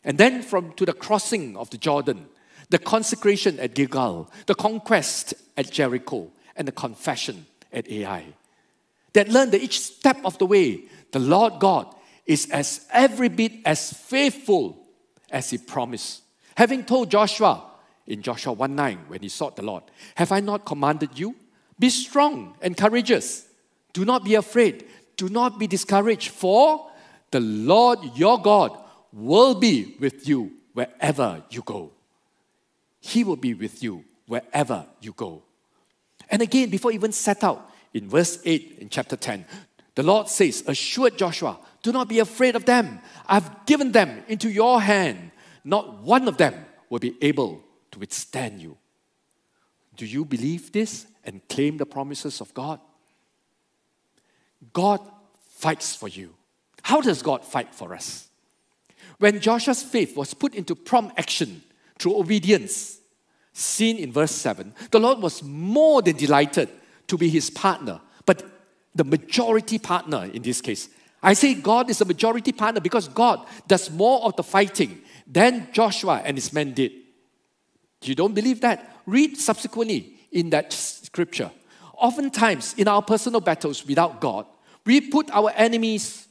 and 0.05 0.19
then 0.19 0.43
from 0.43 0.73
to 0.75 0.85
the 0.85 0.93
crossing 0.93 1.57
of 1.57 1.71
the 1.71 1.79
Jordan, 1.79 2.27
the 2.69 2.79
consecration 2.79 3.59
at 3.59 3.75
Gilgal, 3.75 4.31
the 4.47 4.55
conquest 4.55 5.35
at 5.57 5.71
Jericho, 5.71 6.31
and 6.57 6.67
the 6.69 6.73
confession 6.73 7.47
at 7.73 7.89
Ai. 7.91 8.25
They 9.13 9.21
had 9.21 9.33
learned 9.33 9.53
that 9.53 9.63
each 9.63 9.81
step 9.81 10.19
of 10.25 10.39
the 10.39 10.47
way, 10.47 10.85
the 11.13 11.19
Lord 11.19 11.55
God 11.59 11.95
is 12.27 12.49
as 12.51 12.87
every 12.93 13.29
bit 13.29 13.53
as 13.65 13.93
faithful 13.93 14.87
as 15.31 15.51
he 15.51 15.59
promised. 15.59 16.23
Having 16.57 16.85
told 16.85 17.11
Joshua 17.11 17.65
in 18.07 18.23
Joshua 18.23 18.53
1 18.53 18.75
9, 18.75 18.99
when 19.09 19.21
he 19.21 19.29
sought 19.29 19.57
the 19.57 19.63
Lord, 19.63 19.85
Have 20.17 20.33
I 20.33 20.41
not 20.41 20.65
commanded 20.65 21.19
you? 21.19 21.35
Be 21.79 21.91
strong 21.91 22.57
and 22.61 22.77
courageous. 22.77 23.47
Do 23.93 24.05
not 24.05 24.25
be 24.25 24.35
afraid. 24.35 24.87
Do 25.21 25.29
not 25.29 25.59
be 25.59 25.67
discouraged, 25.67 26.31
for 26.31 26.89
the 27.31 27.41
Lord 27.41 27.99
your 28.17 28.41
God 28.41 28.75
will 29.13 29.55
be 29.55 29.95
with 30.01 30.27
you 30.27 30.51
wherever 30.73 31.45
you 31.51 31.61
go. 31.61 31.93
He 33.01 33.23
will 33.23 33.37
be 33.37 33.53
with 33.53 33.83
you 33.83 34.03
wherever 34.27 34.87
you 35.03 35.13
go. 35.13 35.43
And 36.31 36.41
again, 36.41 36.71
before 36.71 36.91
even 36.91 37.13
set 37.13 37.45
out 37.45 37.71
in 37.93 38.09
verse 38.09 38.39
8 38.47 38.79
in 38.81 38.89
chapter 38.89 39.15
10, 39.15 39.45
the 39.95 40.03
Lord 40.03 40.31
says, 40.31 40.65
Assured 40.67 41.19
Joshua, 41.19 41.59
do 41.83 41.93
not 41.93 42.09
be 42.09 42.21
afraid 42.21 42.57
of 42.57 42.65
them. 42.65 43.01
I've 43.29 43.67
given 43.67 43.93
them 43.93 44.23
into 44.27 44.49
your 44.49 44.81
hand. 44.81 45.33
Not 45.65 46.03
one 46.03 46.29
of 46.29 46.39
them 46.39 46.55
will 46.89 46.99
be 46.99 47.15
able 47.21 47.63
to 47.91 47.99
withstand 47.99 48.63
you. 48.63 48.79
Do 49.99 50.07
you 50.07 50.25
believe 50.25 50.73
this 50.73 51.07
and 51.27 51.47
claim 51.47 51.77
the 51.77 51.85
promises 51.85 52.41
of 52.41 52.55
God? 52.55 52.81
God 54.73 55.01
fights 55.49 55.95
for 55.95 56.09
you. 56.09 56.35
How 56.83 57.01
does 57.01 57.23
God 57.23 57.45
fight 57.45 57.75
for 57.75 57.95
us? 57.95 58.29
When 59.19 59.41
Joshua's 59.41 59.83
faith 59.83 60.17
was 60.17 60.33
put 60.33 60.55
into 60.55 60.75
prompt 60.75 61.19
action 61.19 61.63
through 61.99 62.19
obedience, 62.19 62.99
seen 63.53 63.99
in 63.99 64.13
verse 64.13 64.33
7, 64.33 64.75
the 64.91 65.01
Lord 65.01 65.19
was 65.19 65.43
more 65.43 66.01
than 66.01 66.17
delighted 66.17 66.71
to 67.09 67.19
be 67.19 67.29
his 67.29 67.51
partner, 67.51 68.01
but 68.25 68.43
the 68.95 69.05
majority 69.05 69.79
partner 69.79 70.31
in 70.33 70.43
this 70.43 70.61
case. 70.61 70.89
I 71.23 71.35
say 71.35 71.55
God 71.55 71.91
is 71.91 72.01
a 72.01 72.07
majority 72.07 72.53
partner 72.53 72.81
because 72.81 73.09
God 73.09 73.47
does 73.69 73.91
more 73.91 74.25
of 74.25 74.37
the 74.37 74.43
fighting 74.43 75.03
than 75.27 75.69
Joshua 75.73 76.23
and 76.25 76.37
his 76.37 76.53
men 76.53 76.73
did. 76.73 76.93
You 78.03 78.15
don't 78.15 78.35
believe 78.35 78.63
that? 78.63 79.03
Read 79.05 79.37
subsequently 79.37 80.15
in 80.33 80.51
that 80.51 80.73
scripture. 80.73 81.51
Oftentimes, 82.01 82.75
in 82.79 82.89
our 82.89 83.03
personal 83.03 83.41
battles 83.41 83.87
without 83.87 84.23
God, 84.23 84.47
we 84.87 85.03
put 85.03 85.31
our 85.31 85.53
enemies 85.55 86.27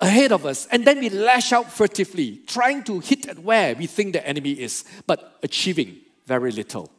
ahead 0.00 0.32
of 0.32 0.46
us 0.46 0.66
and 0.68 0.86
then 0.86 1.00
we 1.00 1.10
lash 1.10 1.52
out 1.52 1.70
furtively, 1.70 2.40
trying 2.46 2.82
to 2.84 2.98
hit 3.00 3.28
at 3.28 3.38
where 3.38 3.74
we 3.74 3.86
think 3.86 4.14
the 4.14 4.26
enemy 4.26 4.52
is, 4.52 4.84
but 5.06 5.38
achieving 5.42 5.98
very 6.26 6.50
little. 6.50 6.90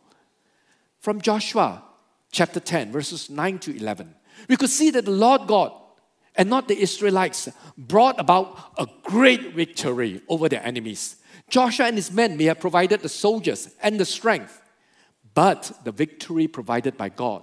From 1.00 1.20
Joshua 1.20 1.84
chapter 2.32 2.60
10, 2.60 2.92
verses 2.92 3.32
9 3.32 3.58
to 3.60 3.76
11, 3.76 4.14
we 4.48 4.58
could 4.58 4.70
see 4.70 4.92
that 4.92 5.06
the 5.06 5.12
Lord 5.12 5.48
God 5.48 5.72
and 6.36 6.50
not 6.50 6.68
the 6.68 6.80
Israelites 6.80 7.50
brought 7.76 8.20
about 8.20 8.74
a 8.78 8.86
great 9.04 9.56
victory 9.56 10.22
over 10.30 10.50
their 10.50 10.64
enemies. 10.64 11.16
Joshua 11.50 11.88
and 11.88 11.96
his 11.96 12.12
men 12.12 12.38
may 12.38 12.44
have 12.46 12.60
provided 12.60 13.02
the 13.02 13.10
soldiers 13.10 13.70
and 13.82 14.00
the 14.00 14.06
strength, 14.06 14.62
but 15.34 15.72
the 15.84 15.92
victory 15.92 16.48
provided 16.48 16.96
by 16.96 17.10
God 17.10 17.42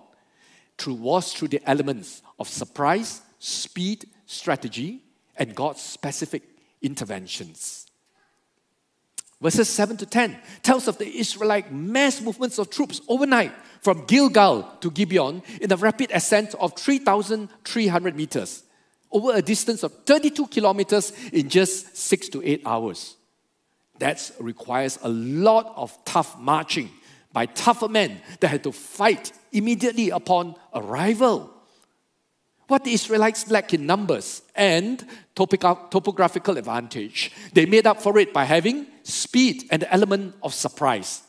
through, 0.82 0.94
was 0.94 1.32
through 1.32 1.48
the 1.48 1.62
elements 1.68 2.22
of 2.38 2.48
surprise, 2.48 3.22
speed, 3.38 4.06
strategy, 4.26 5.02
and 5.36 5.54
God's 5.54 5.80
specific 5.80 6.42
interventions. 6.82 7.86
Verses 9.40 9.68
7 9.68 9.96
to 9.96 10.06
10 10.06 10.38
tells 10.62 10.86
of 10.86 10.98
the 10.98 11.18
Israelite 11.18 11.72
mass 11.72 12.20
movements 12.20 12.58
of 12.58 12.70
troops 12.70 13.00
overnight 13.08 13.52
from 13.80 14.04
Gilgal 14.06 14.62
to 14.80 14.90
Gibeon 14.90 15.42
in 15.60 15.72
a 15.72 15.76
rapid 15.76 16.12
ascent 16.12 16.54
of 16.54 16.76
3,300 16.76 18.16
meters 18.16 18.62
over 19.10 19.34
a 19.34 19.42
distance 19.42 19.82
of 19.82 19.92
32 20.06 20.46
kilometers 20.46 21.12
in 21.32 21.48
just 21.48 21.96
six 21.96 22.28
to 22.30 22.42
eight 22.44 22.62
hours. 22.64 23.16
That 23.98 24.30
requires 24.38 24.98
a 25.02 25.08
lot 25.08 25.72
of 25.76 25.96
tough 26.04 26.38
marching 26.38 26.90
by 27.32 27.46
tougher 27.46 27.88
men 27.88 28.20
that 28.40 28.48
had 28.48 28.62
to 28.64 28.72
fight 28.72 29.32
immediately 29.52 30.10
upon 30.10 30.54
arrival. 30.74 31.50
What 32.68 32.84
the 32.84 32.92
Israelites 32.92 33.50
lack 33.50 33.74
in 33.74 33.86
numbers 33.86 34.42
and 34.54 35.04
topographical 35.34 36.56
advantage, 36.56 37.30
they 37.52 37.66
made 37.66 37.86
up 37.86 38.00
for 38.00 38.18
it 38.18 38.32
by 38.32 38.44
having 38.44 38.86
speed 39.02 39.64
and 39.70 39.82
the 39.82 39.92
element 39.92 40.34
of 40.42 40.54
surprise. 40.54 41.22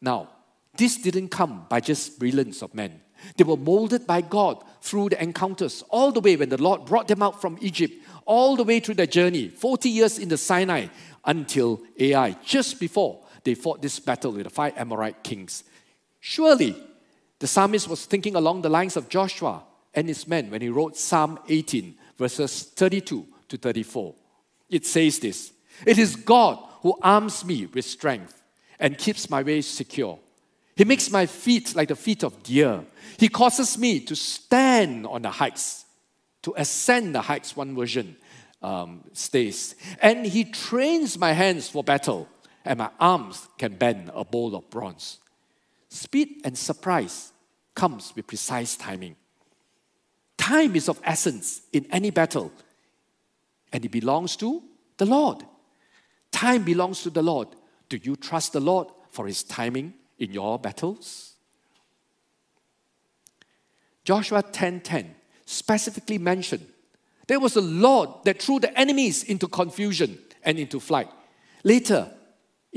Now, 0.00 0.28
this 0.76 0.96
didn't 0.96 1.28
come 1.28 1.66
by 1.68 1.80
just 1.80 2.18
brilliance 2.18 2.62
of 2.62 2.74
men. 2.74 3.00
They 3.36 3.44
were 3.44 3.56
molded 3.56 4.06
by 4.06 4.20
God 4.20 4.64
through 4.80 5.10
the 5.10 5.22
encounters, 5.22 5.82
all 5.90 6.12
the 6.12 6.20
way 6.20 6.36
when 6.36 6.48
the 6.48 6.62
Lord 6.62 6.84
brought 6.84 7.08
them 7.08 7.22
out 7.22 7.40
from 7.40 7.58
Egypt, 7.60 7.94
all 8.24 8.56
the 8.56 8.64
way 8.64 8.78
through 8.78 8.94
their 8.94 9.06
journey, 9.06 9.48
40 9.48 9.88
years 9.88 10.18
in 10.18 10.28
the 10.28 10.36
Sinai 10.36 10.86
until 11.24 11.80
Ai, 11.98 12.36
just 12.44 12.78
before 12.78 13.20
they 13.48 13.54
fought 13.54 13.80
this 13.80 13.98
battle 13.98 14.32
with 14.32 14.44
the 14.44 14.50
five 14.50 14.76
Amorite 14.76 15.22
kings. 15.22 15.64
Surely, 16.20 16.76
the 17.38 17.46
psalmist 17.46 17.88
was 17.88 18.04
thinking 18.04 18.36
along 18.36 18.60
the 18.60 18.68
lines 18.68 18.94
of 18.94 19.08
Joshua 19.08 19.62
and 19.94 20.06
his 20.06 20.28
men 20.28 20.50
when 20.50 20.60
he 20.60 20.68
wrote 20.68 20.98
Psalm 20.98 21.38
18, 21.48 21.94
verses 22.18 22.64
32 22.64 23.26
to 23.48 23.56
34. 23.56 24.14
It 24.68 24.84
says 24.84 25.18
this 25.18 25.52
It 25.86 25.96
is 25.96 26.14
God 26.14 26.58
who 26.82 26.98
arms 27.00 27.42
me 27.42 27.64
with 27.64 27.86
strength 27.86 28.42
and 28.78 28.98
keeps 28.98 29.30
my 29.30 29.42
ways 29.42 29.66
secure. 29.66 30.18
He 30.76 30.84
makes 30.84 31.10
my 31.10 31.24
feet 31.24 31.74
like 31.74 31.88
the 31.88 31.96
feet 31.96 32.22
of 32.22 32.42
deer. 32.42 32.84
He 33.18 33.30
causes 33.30 33.78
me 33.78 34.00
to 34.00 34.14
stand 34.14 35.06
on 35.06 35.22
the 35.22 35.30
heights, 35.30 35.86
to 36.42 36.52
ascend 36.54 37.14
the 37.14 37.22
heights, 37.22 37.56
one 37.56 37.74
version 37.74 38.14
um, 38.62 39.04
states. 39.14 39.74
And 40.02 40.26
He 40.26 40.44
trains 40.44 41.18
my 41.18 41.32
hands 41.32 41.66
for 41.70 41.82
battle, 41.82 42.28
and 42.64 42.78
my 42.78 42.90
arms 43.00 43.48
can 43.58 43.74
bend 43.74 44.10
a 44.14 44.24
bowl 44.24 44.54
of 44.54 44.68
bronze. 44.70 45.18
Speed 45.88 46.42
and 46.44 46.56
surprise 46.56 47.32
comes 47.74 48.12
with 48.14 48.26
precise 48.26 48.76
timing. 48.76 49.16
Time 50.36 50.76
is 50.76 50.88
of 50.88 51.00
essence 51.04 51.62
in 51.72 51.86
any 51.90 52.10
battle, 52.10 52.52
and 53.72 53.84
it 53.84 53.90
belongs 53.90 54.36
to 54.36 54.62
the 54.96 55.06
Lord. 55.06 55.44
Time 56.30 56.64
belongs 56.64 57.02
to 57.02 57.10
the 57.10 57.22
Lord. 57.22 57.48
Do 57.88 57.98
you 58.02 58.16
trust 58.16 58.52
the 58.52 58.60
Lord 58.60 58.88
for 59.10 59.26
His 59.26 59.42
timing 59.42 59.94
in 60.18 60.32
your 60.32 60.58
battles? 60.58 61.34
Joshua 64.04 64.42
10:10 64.42 65.14
specifically 65.44 66.18
mentioned 66.18 66.66
there 67.26 67.40
was 67.40 67.56
a 67.56 67.60
Lord 67.60 68.10
that 68.24 68.42
threw 68.42 68.58
the 68.58 68.76
enemies 68.78 69.22
into 69.22 69.46
confusion 69.48 70.18
and 70.42 70.58
into 70.58 70.80
flight. 70.80 71.10
Later 71.62 72.10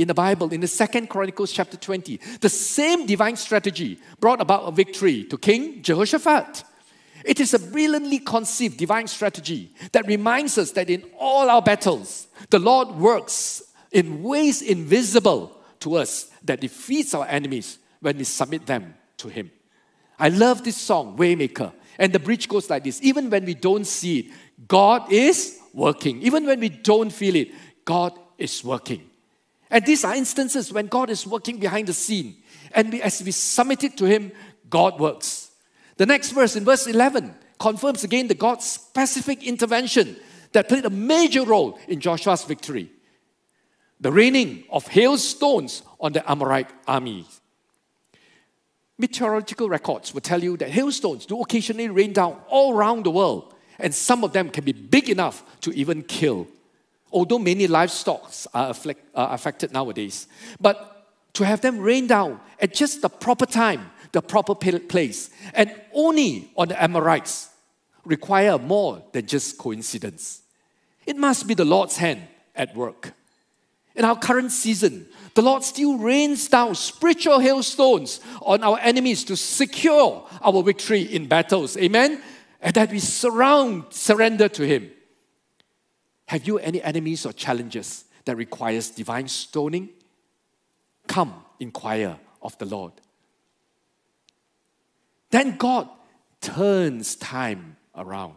in 0.01 0.07
the 0.07 0.13
Bible, 0.13 0.51
in 0.51 0.61
the 0.61 0.67
Second 0.67 1.09
Chronicles 1.09 1.51
chapter 1.51 1.77
20, 1.77 2.19
the 2.39 2.49
same 2.49 3.05
divine 3.05 3.35
strategy 3.35 3.99
brought 4.19 4.41
about 4.41 4.63
a 4.63 4.71
victory 4.71 5.23
to 5.25 5.37
King 5.37 5.81
Jehoshaphat. 5.81 6.63
It 7.23 7.39
is 7.39 7.53
a 7.53 7.59
brilliantly 7.59 8.19
conceived 8.19 8.77
divine 8.77 9.07
strategy 9.07 9.71
that 9.91 10.07
reminds 10.07 10.57
us 10.57 10.71
that 10.71 10.89
in 10.89 11.03
all 11.19 11.49
our 11.49 11.61
battles, 11.61 12.27
the 12.49 12.59
Lord 12.59 12.89
works 12.89 13.61
in 13.91 14.23
ways 14.23 14.61
invisible 14.61 15.55
to 15.81 15.95
us 15.95 16.31
that 16.43 16.61
defeats 16.61 17.13
our 17.13 17.27
enemies 17.27 17.77
when 17.99 18.17
we 18.17 18.23
submit 18.23 18.65
them 18.65 18.95
to 19.17 19.27
Him. 19.27 19.51
I 20.17 20.29
love 20.29 20.63
this 20.63 20.77
song, 20.77 21.17
Waymaker. 21.17 21.73
And 21.99 22.11
the 22.11 22.19
bridge 22.19 22.47
goes 22.47 22.69
like 22.69 22.83
this 22.83 22.99
Even 23.03 23.29
when 23.29 23.45
we 23.45 23.53
don't 23.53 23.85
see 23.85 24.19
it, 24.19 24.25
God 24.67 25.11
is 25.11 25.59
working. 25.73 26.21
Even 26.23 26.45
when 26.47 26.59
we 26.59 26.69
don't 26.69 27.11
feel 27.11 27.35
it, 27.35 27.51
God 27.85 28.17
is 28.37 28.63
working. 28.63 29.10
And 29.71 29.85
these 29.85 30.03
are 30.03 30.13
instances 30.13 30.71
when 30.71 30.87
God 30.87 31.09
is 31.09 31.25
working 31.25 31.57
behind 31.57 31.87
the 31.87 31.93
scene. 31.93 32.35
And 32.73 32.91
we, 32.91 33.01
as 33.01 33.23
we 33.23 33.31
submit 33.31 33.83
it 33.83 33.97
to 33.97 34.05
Him, 34.05 34.31
God 34.69 34.99
works. 34.99 35.51
The 35.97 36.05
next 36.05 36.31
verse, 36.31 36.55
in 36.55 36.65
verse 36.65 36.85
11, 36.87 37.33
confirms 37.59 38.03
again 38.03 38.27
the 38.27 38.35
God's 38.35 38.65
specific 38.65 39.43
intervention 39.43 40.17
that 40.51 40.67
played 40.67 40.85
a 40.85 40.89
major 40.89 41.45
role 41.45 41.79
in 41.87 41.99
Joshua's 41.99 42.43
victory 42.43 42.91
the 44.01 44.11
raining 44.11 44.63
of 44.71 44.87
hailstones 44.87 45.83
on 45.99 46.11
the 46.11 46.29
Amorite 46.29 46.71
army. 46.87 47.25
Meteorological 48.97 49.69
records 49.69 50.13
will 50.13 50.21
tell 50.21 50.43
you 50.43 50.57
that 50.57 50.69
hailstones 50.69 51.25
do 51.27 51.39
occasionally 51.39 51.87
rain 51.87 52.11
down 52.11 52.39
all 52.49 52.73
around 52.73 53.05
the 53.05 53.11
world, 53.11 53.53
and 53.79 53.93
some 53.93 54.23
of 54.23 54.33
them 54.33 54.49
can 54.49 54.63
be 54.63 54.73
big 54.73 55.09
enough 55.09 55.43
to 55.61 55.71
even 55.73 56.01
kill. 56.03 56.47
Although 57.11 57.39
many 57.39 57.67
livestock 57.67 58.31
are, 58.53 58.69
afflict, 58.69 59.05
are 59.15 59.29
uh, 59.29 59.33
affected 59.33 59.71
nowadays, 59.73 60.27
but 60.59 61.07
to 61.33 61.45
have 61.45 61.61
them 61.61 61.79
rain 61.79 62.07
down 62.07 62.39
at 62.59 62.73
just 62.73 63.01
the 63.01 63.09
proper 63.09 63.45
time, 63.45 63.91
the 64.11 64.21
proper 64.21 64.55
place, 64.55 65.29
and 65.53 65.73
only 65.93 66.51
on 66.55 66.69
the 66.69 66.81
Amorites 66.81 67.49
require 68.05 68.57
more 68.57 69.03
than 69.11 69.25
just 69.25 69.57
coincidence. 69.57 70.41
It 71.05 71.17
must 71.17 71.47
be 71.47 71.53
the 71.53 71.65
Lord's 71.65 71.97
hand 71.97 72.21
at 72.55 72.75
work. 72.75 73.13
In 73.95 74.05
our 74.05 74.17
current 74.17 74.51
season, 74.51 75.07
the 75.33 75.41
Lord 75.41 75.63
still 75.63 75.97
rains 75.97 76.47
down 76.47 76.75
spiritual 76.75 77.39
hailstones 77.39 78.21
on 78.41 78.63
our 78.63 78.79
enemies 78.79 79.23
to 79.25 79.35
secure 79.35 80.27
our 80.41 80.63
victory 80.63 81.01
in 81.01 81.27
battles. 81.27 81.77
Amen? 81.77 82.21
And 82.61 82.73
that 82.75 82.91
we 82.91 82.99
surround, 82.99 83.85
surrender 83.89 84.47
to 84.49 84.65
Him. 84.65 84.91
Have 86.31 86.47
you 86.47 86.59
any 86.59 86.81
enemies 86.81 87.25
or 87.25 87.33
challenges 87.33 88.05
that 88.23 88.37
requires 88.37 88.89
divine 88.89 89.27
stoning? 89.27 89.89
Come, 91.05 91.43
inquire 91.59 92.17
of 92.41 92.57
the 92.57 92.63
Lord. 92.63 92.93
Then 95.29 95.57
God 95.57 95.89
turns 96.39 97.17
time 97.17 97.75
around. 97.97 98.35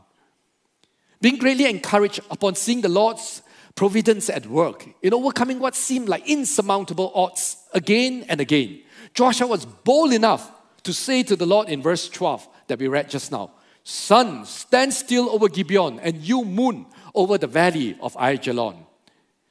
Being 1.21 1.37
greatly 1.37 1.67
encouraged 1.67 2.19
upon 2.33 2.57
seeing 2.57 2.81
the 2.81 2.89
Lord's 2.89 3.43
providence 3.77 4.29
at 4.29 4.49
work 4.49 4.89
in 5.01 5.15
overcoming 5.15 5.61
what 5.61 5.77
seemed 5.77 6.09
like 6.09 6.29
insurmountable 6.29 7.13
odds 7.15 7.59
again 7.75 8.25
and 8.29 8.41
again, 8.41 8.81
Joshua 9.15 9.47
was 9.47 9.67
bold 9.67 10.13
enough 10.13 10.51
to 10.83 10.93
say 10.93 11.23
to 11.23 11.37
the 11.37 11.47
Lord 11.47 11.69
in 11.69 11.81
verse 11.81 12.09
12 12.09 12.49
that 12.67 12.81
we 12.81 12.89
read 12.89 13.09
just 13.09 13.31
now 13.31 13.53
Sun, 13.85 14.47
stand 14.47 14.95
still 14.95 15.29
over 15.29 15.47
Gibeon, 15.47 16.01
and 16.01 16.17
you, 16.17 16.43
moon, 16.43 16.87
over 17.15 17.39
the 17.39 17.47
valley 17.47 17.97
of 18.01 18.15
Aijalon. 18.15 18.77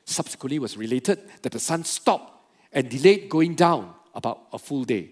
Subsequently, 0.06 0.60
was 0.60 0.78
related 0.78 1.20
that 1.42 1.52
the 1.52 1.60
sun 1.60 1.84
stopped 1.84 2.32
and 2.72 2.90
delayed 2.90 3.30
going 3.30 3.56
down 3.56 3.94
about 4.14 4.42
a 4.52 4.60
full 4.60 4.84
day. 4.84 5.12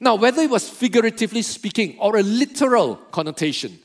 Now, 0.00 0.14
whether 0.14 0.42
it 0.42 0.50
was 0.50 0.68
figuratively 0.68 1.42
speaking 1.42 1.98
or 1.98 2.16
a 2.16 2.22
literal 2.22 2.96
connotation, 2.96 3.78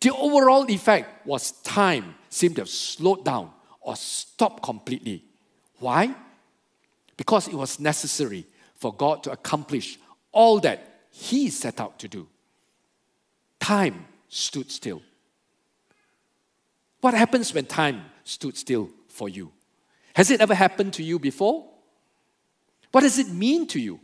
the 0.00 0.14
overall 0.14 0.68
effect 0.70 1.26
was 1.26 1.52
time 1.62 2.14
seemed 2.30 2.56
to 2.56 2.62
have 2.62 2.68
slowed 2.68 3.24
down 3.24 3.50
or 3.80 3.94
stopped 3.96 4.62
completely. 4.62 5.24
Why? 5.78 6.14
Because 7.16 7.48
it 7.48 7.54
was 7.54 7.78
necessary 7.78 8.46
for 8.76 8.94
God 8.94 9.22
to 9.24 9.32
accomplish 9.32 9.98
all 10.32 10.58
that 10.60 11.04
He 11.10 11.50
set 11.50 11.78
out 11.78 11.98
to 11.98 12.08
do. 12.08 12.26
Time 13.60 14.06
stood 14.28 14.70
still. 14.70 15.02
What 17.02 17.14
happens 17.14 17.52
when 17.52 17.66
time 17.66 18.04
stood 18.22 18.56
still 18.56 18.88
for 19.08 19.28
you? 19.28 19.52
Has 20.14 20.30
it 20.30 20.40
ever 20.40 20.54
happened 20.54 20.94
to 20.94 21.02
you 21.02 21.18
before? 21.18 21.68
What 22.92 23.00
does 23.00 23.18
it 23.18 23.28
mean 23.28 23.66
to 23.68 23.80
you? 23.80 23.98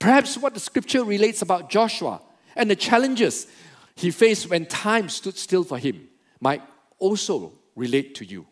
Perhaps 0.00 0.36
what 0.36 0.54
the 0.54 0.60
scripture 0.60 1.04
relates 1.04 1.40
about 1.40 1.70
Joshua 1.70 2.20
and 2.56 2.68
the 2.68 2.74
challenges 2.74 3.46
he 3.94 4.10
faced 4.10 4.50
when 4.50 4.66
time 4.66 5.08
stood 5.08 5.38
still 5.38 5.62
for 5.62 5.78
him 5.78 6.08
might 6.40 6.62
also 6.98 7.52
relate 7.76 8.16
to 8.16 8.24
you. 8.24 8.44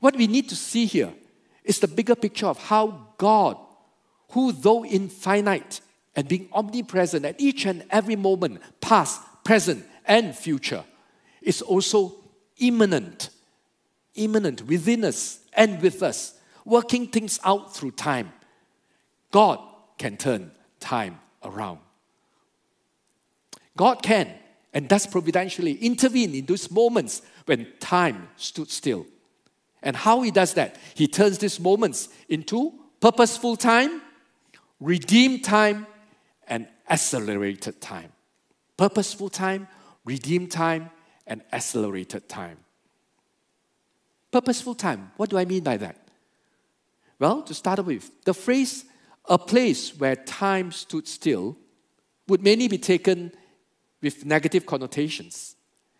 What 0.00 0.16
we 0.16 0.26
need 0.26 0.48
to 0.48 0.56
see 0.56 0.86
here 0.86 1.12
is 1.62 1.78
the 1.78 1.86
bigger 1.86 2.16
picture 2.16 2.46
of 2.46 2.58
how 2.58 3.06
God, 3.18 3.56
who 4.30 4.50
though 4.50 4.84
infinite 4.84 5.80
and 6.16 6.26
being 6.26 6.48
omnipresent 6.52 7.24
at 7.24 7.40
each 7.40 7.66
and 7.66 7.84
every 7.88 8.16
moment, 8.16 8.60
past, 8.80 9.20
present, 9.44 9.86
and 10.06 10.34
future, 10.34 10.84
is 11.40 11.62
also 11.62 12.14
immanent, 12.58 13.30
immanent 14.14 14.62
within 14.66 15.04
us 15.04 15.40
and 15.54 15.80
with 15.82 16.02
us, 16.02 16.34
working 16.64 17.06
things 17.08 17.40
out 17.44 17.74
through 17.74 17.92
time. 17.92 18.32
God 19.30 19.58
can 19.98 20.16
turn 20.16 20.50
time 20.80 21.18
around. 21.42 21.78
God 23.76 24.02
can 24.02 24.32
and 24.74 24.88
does 24.88 25.06
providentially 25.06 25.74
intervene 25.74 26.34
in 26.34 26.46
those 26.46 26.70
moments 26.70 27.22
when 27.46 27.66
time 27.80 28.28
stood 28.36 28.70
still. 28.70 29.06
And 29.82 29.96
how 29.96 30.22
He 30.22 30.30
does 30.30 30.54
that? 30.54 30.76
He 30.94 31.06
turns 31.08 31.38
these 31.38 31.58
moments 31.58 32.08
into 32.28 32.72
purposeful 33.00 33.56
time, 33.56 34.00
redeemed 34.80 35.44
time, 35.44 35.86
and 36.46 36.68
accelerated 36.88 37.80
time. 37.80 38.12
Purposeful 38.76 39.28
time, 39.28 39.68
redeemed 40.04 40.50
time, 40.50 40.90
and 41.26 41.42
accelerated 41.52 42.28
time. 42.28 42.58
Purposeful 44.30 44.74
time, 44.74 45.12
what 45.16 45.30
do 45.30 45.38
I 45.38 45.44
mean 45.44 45.62
by 45.62 45.76
that? 45.76 45.96
Well, 47.18 47.42
to 47.42 47.54
start 47.54 47.84
with, 47.84 48.10
the 48.24 48.34
phrase 48.34 48.84
a 49.28 49.38
place 49.38 49.96
where 49.96 50.16
time 50.16 50.72
stood 50.72 51.06
still 51.06 51.56
would 52.26 52.42
mainly 52.42 52.66
be 52.68 52.78
taken 52.78 53.32
with 54.00 54.24
negative 54.24 54.66
connotations. 54.66 55.54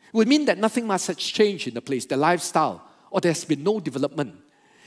It 0.09 0.17
would 0.17 0.29
mean 0.29 0.45
that 0.47 0.59
nothing 0.59 0.87
much 0.87 1.07
has 1.07 1.17
changed 1.17 1.69
in 1.69 1.75
the 1.75 1.81
place, 1.81 2.05
the 2.05 2.17
lifestyle, 2.17 2.83
or 3.11 3.21
there's 3.21 3.45
been 3.45 3.63
no 3.63 3.79
development. 3.79 4.35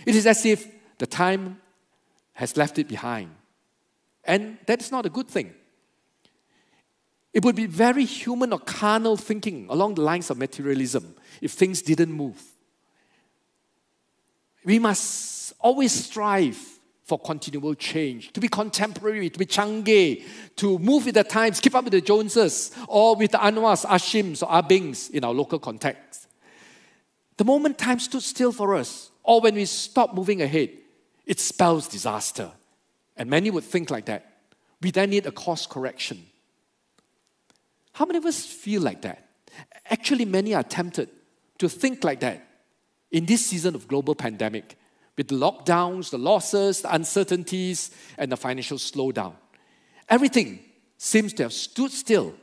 It 0.05 0.15
is 0.15 0.27
as 0.27 0.45
if 0.45 0.67
the 0.97 1.07
time 1.07 1.61
has 2.33 2.57
left 2.57 2.77
it 2.77 2.87
behind. 2.87 3.31
And 4.25 4.57
that 4.65 4.81
is 4.81 4.91
not 4.91 5.05
a 5.05 5.09
good 5.09 5.27
thing. 5.27 5.53
It 7.35 7.43
would 7.43 7.57
be 7.57 7.65
very 7.65 8.05
human 8.05 8.53
or 8.53 8.59
carnal 8.59 9.17
thinking 9.17 9.67
along 9.69 9.95
the 9.95 10.01
lines 10.01 10.29
of 10.29 10.37
materialism 10.37 11.13
if 11.41 11.51
things 11.51 11.81
didn't 11.81 12.13
move. 12.13 12.41
We 14.63 14.79
must 14.79 15.53
always 15.59 15.91
strive 15.91 16.57
for 17.03 17.19
continual 17.19 17.75
change, 17.75 18.31
to 18.31 18.39
be 18.39 18.47
contemporary, 18.47 19.29
to 19.29 19.37
be 19.37 19.45
change, 19.45 20.23
to 20.55 20.79
move 20.79 21.05
with 21.05 21.15
the 21.15 21.25
times, 21.25 21.59
keep 21.59 21.75
up 21.75 21.83
with 21.83 21.91
the 21.91 21.99
Joneses, 21.99 22.71
or 22.87 23.17
with 23.17 23.31
the 23.31 23.37
Anwars, 23.37 23.85
Ashims, 23.85 24.41
or 24.41 24.57
Abings 24.57 25.09
in 25.09 25.25
our 25.25 25.33
local 25.33 25.59
context. 25.59 26.27
The 27.35 27.43
moment 27.43 27.77
time 27.77 27.99
stood 27.99 28.23
still 28.23 28.53
for 28.53 28.75
us, 28.75 29.11
or 29.23 29.41
when 29.41 29.55
we 29.55 29.65
stop 29.65 30.15
moving 30.15 30.41
ahead, 30.41 30.69
it 31.25 31.41
spells 31.41 31.89
disaster. 31.89 32.49
And 33.17 33.29
many 33.29 33.51
would 33.51 33.65
think 33.65 33.91
like 33.91 34.05
that. 34.05 34.37
We 34.81 34.91
then 34.91 35.09
need 35.09 35.25
a 35.25 35.31
course 35.31 35.67
correction. 35.67 36.25
How 37.95 38.03
many 38.03 38.17
of 38.17 38.25
us 38.25 38.45
feel 38.45 38.81
like 38.81 39.03
that? 39.03 39.25
Actually, 39.89 40.25
many 40.25 40.53
are 40.53 40.63
tempted 40.63 41.09
to 41.59 41.69
think 41.69 42.03
like 42.03 42.19
that 42.19 42.45
in 43.09 43.25
this 43.25 43.45
season 43.45 43.73
of 43.73 43.87
global 43.87 44.15
pandemic 44.15 44.77
with 45.15 45.29
the 45.29 45.35
lockdowns, 45.35 46.09
the 46.09 46.17
losses, 46.17 46.81
the 46.81 46.93
uncertainties, 46.93 47.91
and 48.17 48.29
the 48.29 48.35
financial 48.35 48.77
slowdown. 48.77 49.33
Everything 50.09 50.59
seems 50.97 51.31
to 51.35 51.43
have 51.43 51.53
stood 51.53 51.89
still 51.89 52.33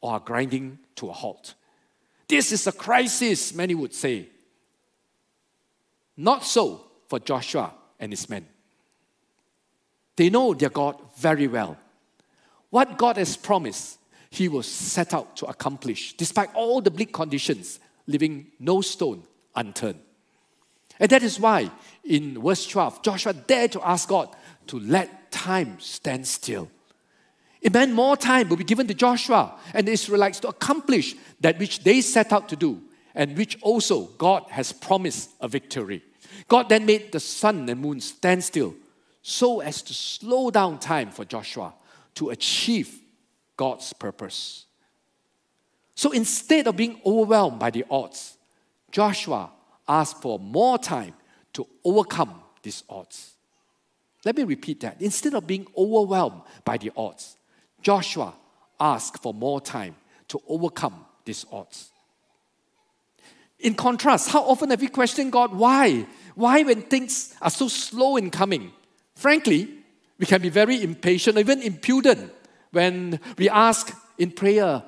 or 0.00 0.14
are 0.14 0.18
grinding 0.18 0.80
to 0.96 1.08
a 1.08 1.12
halt. 1.12 1.54
This 2.26 2.50
is 2.50 2.66
a 2.66 2.72
crisis, 2.72 3.54
many 3.54 3.76
would 3.76 3.94
say. 3.94 4.26
Not 6.16 6.44
so 6.44 6.84
for 7.06 7.20
Joshua 7.20 7.72
and 8.00 8.10
his 8.10 8.28
men. 8.28 8.44
They 10.16 10.30
know 10.30 10.52
their 10.52 10.68
God 10.68 11.00
very 11.16 11.46
well. 11.46 11.78
What 12.70 12.98
God 12.98 13.18
has 13.18 13.36
promised, 13.36 13.98
He 14.30 14.48
was 14.48 14.66
set 14.66 15.12
out 15.12 15.36
to 15.38 15.46
accomplish, 15.46 16.14
despite 16.16 16.54
all 16.54 16.80
the 16.80 16.90
bleak 16.90 17.12
conditions, 17.12 17.80
leaving 18.06 18.46
no 18.58 18.80
stone 18.80 19.24
unturned. 19.54 20.00
And 20.98 21.10
that 21.10 21.22
is 21.22 21.40
why 21.40 21.70
in 22.04 22.40
verse 22.40 22.66
12, 22.66 23.02
Joshua 23.02 23.32
dared 23.32 23.72
to 23.72 23.86
ask 23.86 24.08
God 24.08 24.28
to 24.68 24.78
let 24.78 25.32
time 25.32 25.80
stand 25.80 26.26
still. 26.26 26.70
It 27.60 27.72
meant 27.72 27.92
more 27.92 28.16
time 28.16 28.48
will 28.48 28.56
be 28.56 28.64
given 28.64 28.86
to 28.86 28.94
Joshua 28.94 29.58
and 29.74 29.86
the 29.86 29.92
Israelites 29.92 30.40
to 30.40 30.48
accomplish 30.48 31.14
that 31.40 31.58
which 31.58 31.82
they 31.82 32.00
set 32.00 32.32
out 32.32 32.48
to 32.50 32.56
do, 32.56 32.80
and 33.14 33.36
which 33.36 33.58
also 33.62 34.06
God 34.18 34.44
has 34.50 34.72
promised 34.72 35.30
a 35.40 35.48
victory. 35.48 36.02
God 36.48 36.68
then 36.68 36.86
made 36.86 37.12
the 37.12 37.20
sun 37.20 37.68
and 37.68 37.80
moon 37.80 38.00
stand 38.00 38.44
still 38.44 38.74
so 39.22 39.60
as 39.60 39.82
to 39.82 39.94
slow 39.94 40.50
down 40.50 40.78
time 40.78 41.10
for 41.10 41.24
Joshua 41.24 41.74
to 42.14 42.30
achieve 42.30 43.00
God's 43.60 43.92
purpose. 43.92 44.64
So 45.94 46.12
instead 46.12 46.66
of 46.66 46.78
being 46.78 46.98
overwhelmed 47.04 47.58
by 47.58 47.68
the 47.68 47.84
odds, 47.90 48.38
Joshua 48.90 49.50
asked 49.86 50.22
for 50.22 50.38
more 50.38 50.78
time 50.78 51.12
to 51.52 51.66
overcome 51.84 52.40
these 52.62 52.84
odds. 52.88 53.34
Let 54.24 54.38
me 54.38 54.44
repeat 54.44 54.80
that. 54.80 55.02
Instead 55.02 55.34
of 55.34 55.46
being 55.46 55.66
overwhelmed 55.76 56.40
by 56.64 56.78
the 56.78 56.90
odds, 56.96 57.36
Joshua 57.82 58.32
asked 58.80 59.22
for 59.22 59.34
more 59.34 59.60
time 59.60 59.94
to 60.28 60.40
overcome 60.48 61.04
these 61.26 61.44
odds. 61.52 61.90
In 63.58 63.74
contrast, 63.74 64.30
how 64.30 64.40
often 64.44 64.70
have 64.70 64.80
we 64.80 64.88
questioned 64.88 65.32
God 65.32 65.52
why? 65.54 66.06
Why, 66.34 66.62
when 66.62 66.80
things 66.80 67.34
are 67.42 67.50
so 67.50 67.68
slow 67.68 68.16
in 68.16 68.30
coming? 68.30 68.72
Frankly, 69.16 69.68
we 70.18 70.24
can 70.24 70.40
be 70.40 70.48
very 70.48 70.82
impatient, 70.82 71.36
even 71.36 71.60
impudent, 71.60 72.32
when 72.72 73.20
we 73.36 73.48
ask 73.48 73.96
in 74.18 74.30
prayer 74.30 74.82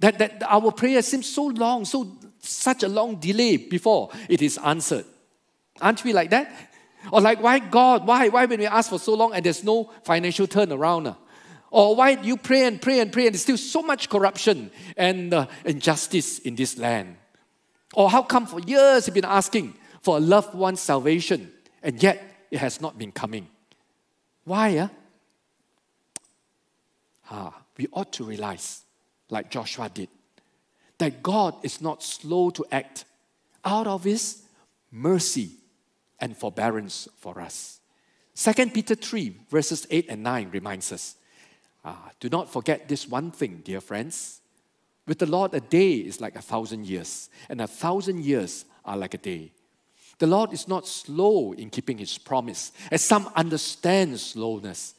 that, 0.00 0.18
that 0.18 0.42
our 0.46 0.70
prayer 0.72 1.02
seems 1.02 1.26
so 1.26 1.46
long, 1.46 1.84
so 1.84 2.18
such 2.40 2.82
a 2.82 2.88
long 2.88 3.16
delay 3.16 3.56
before 3.56 4.10
it 4.28 4.42
is 4.42 4.58
answered. 4.58 5.04
Aren't 5.80 6.04
we 6.04 6.12
like 6.12 6.30
that? 6.30 6.52
Or 7.10 7.20
like, 7.20 7.42
why 7.42 7.58
God? 7.58 8.06
Why? 8.06 8.28
Why 8.28 8.46
when 8.46 8.60
we 8.60 8.66
ask 8.66 8.90
for 8.90 8.98
so 8.98 9.14
long 9.14 9.34
and 9.34 9.44
there's 9.44 9.64
no 9.64 9.90
financial 10.02 10.46
turnaround? 10.46 11.06
Uh? 11.06 11.14
Or 11.70 11.96
why 11.96 12.10
you 12.10 12.36
pray 12.36 12.66
and 12.66 12.80
pray 12.80 13.00
and 13.00 13.12
pray 13.12 13.26
and 13.26 13.34
there's 13.34 13.42
still 13.42 13.58
so 13.58 13.82
much 13.82 14.08
corruption 14.08 14.70
and 14.96 15.34
uh, 15.34 15.46
injustice 15.64 16.38
in 16.40 16.54
this 16.54 16.78
land? 16.78 17.16
Or 17.94 18.10
how 18.10 18.22
come 18.22 18.46
for 18.46 18.60
years 18.60 19.06
you've 19.06 19.14
been 19.14 19.24
asking 19.24 19.74
for 20.00 20.18
a 20.18 20.20
loved 20.20 20.54
one's 20.54 20.80
salvation 20.80 21.50
and 21.82 22.02
yet 22.02 22.46
it 22.50 22.58
has 22.58 22.80
not 22.80 22.96
been 22.96 23.12
coming? 23.12 23.48
Why? 24.44 24.78
Uh? 24.78 24.88
Ah, 27.30 27.54
we 27.76 27.88
ought 27.92 28.12
to 28.12 28.24
realize, 28.24 28.82
like 29.30 29.50
Joshua 29.50 29.90
did, 29.92 30.08
that 30.98 31.22
God 31.22 31.54
is 31.62 31.80
not 31.80 32.02
slow 32.02 32.50
to 32.50 32.64
act 32.70 33.04
out 33.64 33.86
of 33.86 34.04
his 34.04 34.42
mercy 34.90 35.50
and 36.20 36.36
forbearance 36.36 37.08
for 37.16 37.40
us. 37.40 37.80
2 38.36 38.70
Peter 38.70 38.94
3, 38.94 39.36
verses 39.48 39.86
8 39.90 40.06
and 40.08 40.22
9 40.22 40.50
reminds 40.50 40.92
us 40.92 41.16
ah, 41.84 42.10
do 42.20 42.28
not 42.28 42.50
forget 42.50 42.88
this 42.88 43.08
one 43.08 43.30
thing, 43.30 43.60
dear 43.64 43.80
friends. 43.80 44.40
With 45.06 45.18
the 45.18 45.26
Lord, 45.26 45.52
a 45.54 45.60
day 45.60 45.96
is 45.96 46.20
like 46.20 46.34
a 46.34 46.42
thousand 46.42 46.86
years, 46.86 47.28
and 47.48 47.60
a 47.60 47.66
thousand 47.66 48.24
years 48.24 48.64
are 48.84 48.96
like 48.96 49.14
a 49.14 49.18
day. 49.18 49.52
The 50.18 50.26
Lord 50.26 50.52
is 50.52 50.66
not 50.66 50.86
slow 50.88 51.52
in 51.52 51.70
keeping 51.70 51.98
his 51.98 52.16
promise, 52.16 52.72
as 52.90 53.02
some 53.02 53.30
understand 53.36 54.18
slowness. 54.18 54.94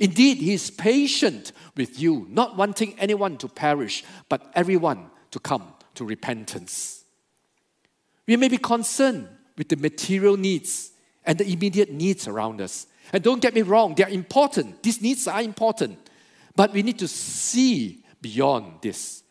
Indeed, 0.00 0.38
he 0.38 0.54
is 0.54 0.70
patient 0.70 1.52
with 1.76 2.00
you, 2.00 2.26
not 2.30 2.56
wanting 2.56 2.98
anyone 2.98 3.36
to 3.36 3.48
perish, 3.48 4.02
but 4.30 4.50
everyone 4.54 5.10
to 5.30 5.38
come 5.38 5.74
to 5.94 6.06
repentance. 6.06 7.04
We 8.26 8.36
may 8.36 8.48
be 8.48 8.56
concerned 8.56 9.28
with 9.58 9.68
the 9.68 9.76
material 9.76 10.38
needs 10.38 10.92
and 11.26 11.36
the 11.36 11.46
immediate 11.46 11.92
needs 11.92 12.26
around 12.26 12.62
us. 12.62 12.86
And 13.12 13.22
don't 13.22 13.42
get 13.42 13.54
me 13.54 13.60
wrong, 13.60 13.94
they 13.94 14.04
are 14.04 14.08
important. 14.08 14.82
These 14.82 15.02
needs 15.02 15.28
are 15.28 15.42
important. 15.42 15.98
But 16.56 16.72
we 16.72 16.82
need 16.82 16.98
to 17.00 17.08
see 17.08 18.02
beyond 18.22 18.80
this. 18.80 19.22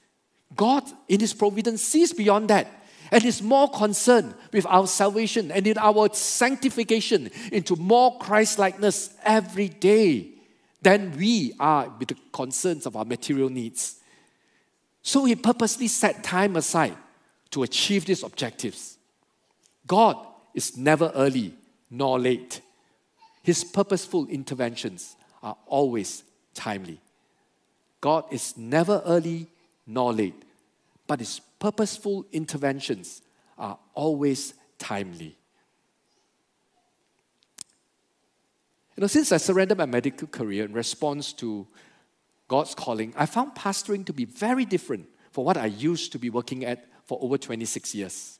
God, 0.55 0.83
in 1.07 1.19
His 1.19 1.33
providence, 1.33 1.81
sees 1.81 2.13
beyond 2.13 2.49
that 2.51 2.67
and 3.11 3.25
is 3.25 3.41
more 3.41 3.71
concerned 3.71 4.35
with 4.53 4.67
our 4.67 4.85
salvation 4.85 5.51
and 5.51 5.65
in 5.65 5.79
our 5.79 6.13
sanctification 6.13 7.31
into 7.51 7.75
more 7.75 8.19
Christ 8.19 8.59
likeness 8.59 9.15
every 9.23 9.69
day 9.69 10.35
than 10.81 11.15
we 11.17 11.53
are 11.59 11.91
with 11.99 12.09
the 12.09 12.17
concerns 12.31 12.85
of 12.85 12.95
our 12.95 13.05
material 13.05 13.49
needs. 13.49 13.95
So 15.01 15.25
He 15.25 15.35
purposely 15.35 15.87
set 15.87 16.23
time 16.23 16.55
aside 16.55 16.95
to 17.51 17.63
achieve 17.63 18.05
these 18.05 18.23
objectives. 18.23 18.97
God 19.87 20.17
is 20.53 20.77
never 20.77 21.11
early 21.15 21.53
nor 21.89 22.19
late. 22.19 22.61
His 23.43 23.63
purposeful 23.63 24.27
interventions 24.27 25.15
are 25.41 25.57
always 25.65 26.23
timely. 26.53 26.99
God 28.01 28.25
is 28.31 28.57
never 28.57 29.01
early 29.05 29.47
nor 29.87 30.13
late, 30.13 30.41
but 31.07 31.19
His 31.19 31.41
purposeful 31.59 32.25
interventions 32.31 33.21
are 33.57 33.77
always 33.93 34.53
timely. 34.77 35.35
You 38.99 39.01
know, 39.03 39.07
since 39.07 39.31
I 39.31 39.37
surrendered 39.37 39.77
my 39.77 39.85
medical 39.85 40.27
career 40.27 40.65
in 40.65 40.73
response 40.73 41.31
to 41.35 41.65
God's 42.49 42.75
calling, 42.75 43.13
I 43.15 43.27
found 43.27 43.55
pastoring 43.55 44.05
to 44.07 44.11
be 44.11 44.25
very 44.25 44.65
different 44.65 45.07
from 45.31 45.45
what 45.45 45.55
I 45.55 45.67
used 45.67 46.11
to 46.11 46.19
be 46.19 46.29
working 46.29 46.65
at 46.65 46.85
for 47.05 47.17
over 47.21 47.37
26 47.37 47.95
years. 47.95 48.39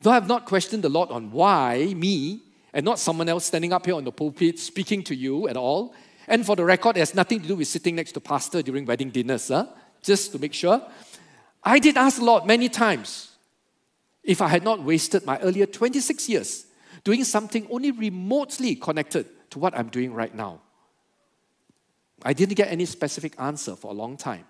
Though 0.00 0.12
I 0.12 0.14
have 0.14 0.28
not 0.28 0.46
questioned 0.46 0.84
the 0.84 0.88
Lord 0.88 1.10
on 1.10 1.32
why 1.32 1.94
me 1.96 2.42
and 2.72 2.84
not 2.84 3.00
someone 3.00 3.28
else 3.28 3.46
standing 3.46 3.72
up 3.72 3.84
here 3.86 3.96
on 3.96 4.04
the 4.04 4.12
pulpit 4.12 4.60
speaking 4.60 5.02
to 5.02 5.16
you 5.16 5.48
at 5.48 5.56
all, 5.56 5.96
and 6.28 6.46
for 6.46 6.54
the 6.54 6.64
record, 6.64 6.96
it 6.96 7.00
has 7.00 7.16
nothing 7.16 7.40
to 7.40 7.48
do 7.48 7.56
with 7.56 7.66
sitting 7.66 7.96
next 7.96 8.12
to 8.12 8.20
pastor 8.20 8.62
during 8.62 8.84
wedding 8.84 9.10
dinners, 9.10 9.48
huh? 9.48 9.66
just 10.00 10.30
to 10.30 10.38
make 10.38 10.54
sure. 10.54 10.80
I 11.64 11.80
did 11.80 11.96
ask 11.96 12.18
the 12.18 12.24
Lord 12.24 12.46
many 12.46 12.68
times 12.68 13.32
if 14.22 14.40
I 14.40 14.46
had 14.46 14.62
not 14.62 14.84
wasted 14.84 15.26
my 15.26 15.40
earlier 15.40 15.66
26 15.66 16.28
years 16.28 16.66
doing 17.04 17.22
something 17.24 17.66
only 17.70 17.90
remotely 17.90 18.74
connected 18.74 19.26
to 19.50 19.58
what 19.58 19.76
I'm 19.76 19.88
doing 19.88 20.12
right 20.12 20.34
now. 20.34 20.60
I 22.22 22.32
didn't 22.32 22.54
get 22.54 22.72
any 22.72 22.86
specific 22.86 23.34
answer 23.38 23.76
for 23.76 23.90
a 23.90 23.94
long 23.94 24.16
time 24.16 24.46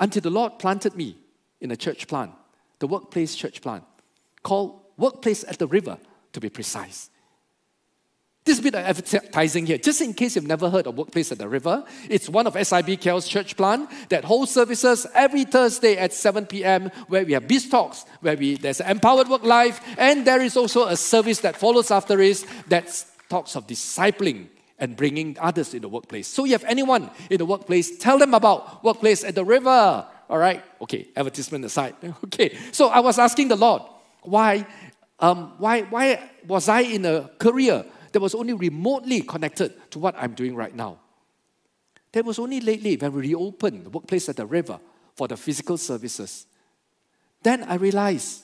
until 0.00 0.22
the 0.22 0.30
Lord 0.30 0.58
planted 0.58 0.94
me 0.94 1.16
in 1.60 1.70
a 1.70 1.76
church 1.76 2.06
plant, 2.06 2.32
the 2.78 2.86
workplace 2.86 3.34
church 3.34 3.60
plant, 3.60 3.84
called 4.42 4.80
Workplace 4.96 5.44
at 5.44 5.58
the 5.58 5.66
River, 5.66 5.98
to 6.32 6.40
be 6.40 6.48
precise. 6.48 7.10
This 8.44 8.58
bit 8.58 8.74
of 8.74 8.84
advertising 8.84 9.66
here, 9.66 9.78
just 9.78 10.00
in 10.00 10.14
case 10.14 10.34
you've 10.34 10.48
never 10.48 10.68
heard 10.68 10.88
of 10.88 10.96
Workplace 10.96 11.30
at 11.30 11.38
the 11.38 11.48
River, 11.48 11.84
it's 12.08 12.28
one 12.28 12.48
of 12.48 12.54
SIBKL's 12.54 13.28
church 13.28 13.56
plant 13.56 13.88
that 14.08 14.24
holds 14.24 14.50
services 14.50 15.06
every 15.14 15.44
Thursday 15.44 15.96
at 15.96 16.12
7 16.12 16.46
p.m. 16.46 16.90
where 17.06 17.24
we 17.24 17.34
have 17.34 17.46
Biz 17.46 17.68
Talks, 17.68 18.04
where 18.20 18.36
we, 18.36 18.56
there's 18.56 18.80
an 18.80 18.90
Empowered 18.90 19.28
Work 19.28 19.44
Life, 19.44 19.80
and 19.96 20.26
there 20.26 20.40
is 20.40 20.56
also 20.56 20.88
a 20.88 20.96
service 20.96 21.38
that 21.40 21.56
follows 21.56 21.92
after 21.92 22.20
is 22.20 22.44
that 22.66 23.04
talks 23.28 23.54
of 23.54 23.68
discipling 23.68 24.48
and 24.76 24.96
bringing 24.96 25.36
others 25.40 25.72
in 25.72 25.82
the 25.82 25.88
workplace. 25.88 26.26
So 26.26 26.44
you 26.44 26.52
have 26.52 26.64
anyone 26.64 27.12
in 27.30 27.38
the 27.38 27.46
workplace, 27.46 27.96
tell 27.96 28.18
them 28.18 28.34
about 28.34 28.82
Workplace 28.82 29.22
at 29.22 29.36
the 29.36 29.44
River. 29.44 30.04
All 30.28 30.38
right? 30.38 30.64
Okay, 30.80 31.06
advertisement 31.14 31.64
aside. 31.64 31.94
Okay, 32.24 32.58
so 32.72 32.88
I 32.88 32.98
was 32.98 33.20
asking 33.20 33.48
the 33.48 33.56
Lord, 33.56 33.82
why, 34.22 34.66
um, 35.20 35.52
why, 35.58 35.82
why 35.82 36.28
was 36.44 36.68
I 36.68 36.80
in 36.80 37.04
a 37.04 37.30
career 37.38 37.84
that 38.12 38.20
was 38.20 38.34
only 38.34 38.52
remotely 38.52 39.22
connected 39.22 39.90
to 39.90 39.98
what 39.98 40.14
I'm 40.18 40.34
doing 40.34 40.54
right 40.54 40.74
now. 40.74 40.98
That 42.12 42.24
was 42.24 42.38
only 42.38 42.60
lately 42.60 42.96
when 42.96 43.12
we 43.12 43.22
reopened 43.22 43.86
the 43.86 43.90
workplace 43.90 44.28
at 44.28 44.36
the 44.36 44.46
river 44.46 44.78
for 45.14 45.28
the 45.28 45.36
physical 45.36 45.78
services. 45.78 46.46
Then 47.42 47.64
I 47.64 47.74
realized 47.74 48.42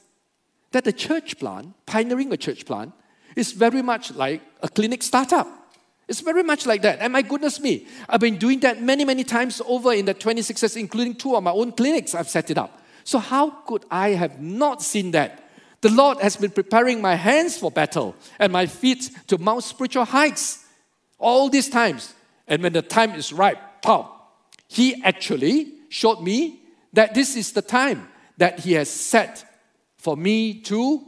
that 0.72 0.84
the 0.84 0.92
church 0.92 1.38
plan, 1.38 1.74
pioneering 1.86 2.32
a 2.32 2.36
church 2.36 2.66
plan, 2.66 2.92
is 3.36 3.52
very 3.52 3.82
much 3.82 4.14
like 4.14 4.42
a 4.62 4.68
clinic 4.68 5.02
startup. 5.02 5.46
It's 6.08 6.20
very 6.20 6.42
much 6.42 6.64
like 6.64 6.82
that. 6.82 7.00
And 7.00 7.12
my 7.12 7.22
goodness 7.22 7.60
me, 7.60 7.86
I've 8.08 8.20
been 8.20 8.38
doing 8.38 8.60
that 8.60 8.82
many, 8.82 9.04
many 9.04 9.24
times 9.24 9.60
over 9.66 9.92
in 9.92 10.06
the 10.06 10.14
26 10.14 10.62
years, 10.62 10.76
including 10.76 11.14
two 11.14 11.36
of 11.36 11.42
my 11.42 11.50
own 11.50 11.72
clinics 11.72 12.14
I've 12.14 12.30
set 12.30 12.50
it 12.50 12.56
up. 12.56 12.80
So, 13.04 13.18
how 13.18 13.50
could 13.50 13.84
I 13.90 14.10
have 14.10 14.40
not 14.40 14.82
seen 14.82 15.10
that 15.12 15.47
the 15.80 15.90
Lord 15.90 16.18
has 16.18 16.36
been 16.36 16.50
preparing 16.50 17.00
my 17.00 17.14
hands 17.14 17.56
for 17.56 17.70
battle 17.70 18.16
and 18.38 18.52
my 18.52 18.66
feet 18.66 19.10
to 19.28 19.38
mount 19.38 19.62
spiritual 19.62 20.04
heights 20.04 20.64
all 21.18 21.48
these 21.48 21.68
times. 21.68 22.14
And 22.46 22.62
when 22.62 22.72
the 22.72 22.82
time 22.82 23.12
is 23.12 23.32
ripe, 23.32 23.82
pop, 23.82 24.44
He 24.66 25.02
actually 25.04 25.74
showed 25.88 26.20
me 26.20 26.60
that 26.92 27.14
this 27.14 27.36
is 27.36 27.52
the 27.52 27.62
time 27.62 28.08
that 28.38 28.60
He 28.60 28.72
has 28.72 28.90
set 28.90 29.44
for 29.96 30.16
me 30.16 30.60
to 30.62 31.02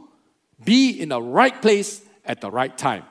be 0.63 1.01
in 1.01 1.09
the 1.09 1.21
right 1.21 1.59
place 1.61 2.01
at 2.25 2.39
the 2.39 2.51
right 2.51 2.77
time. 2.77 3.03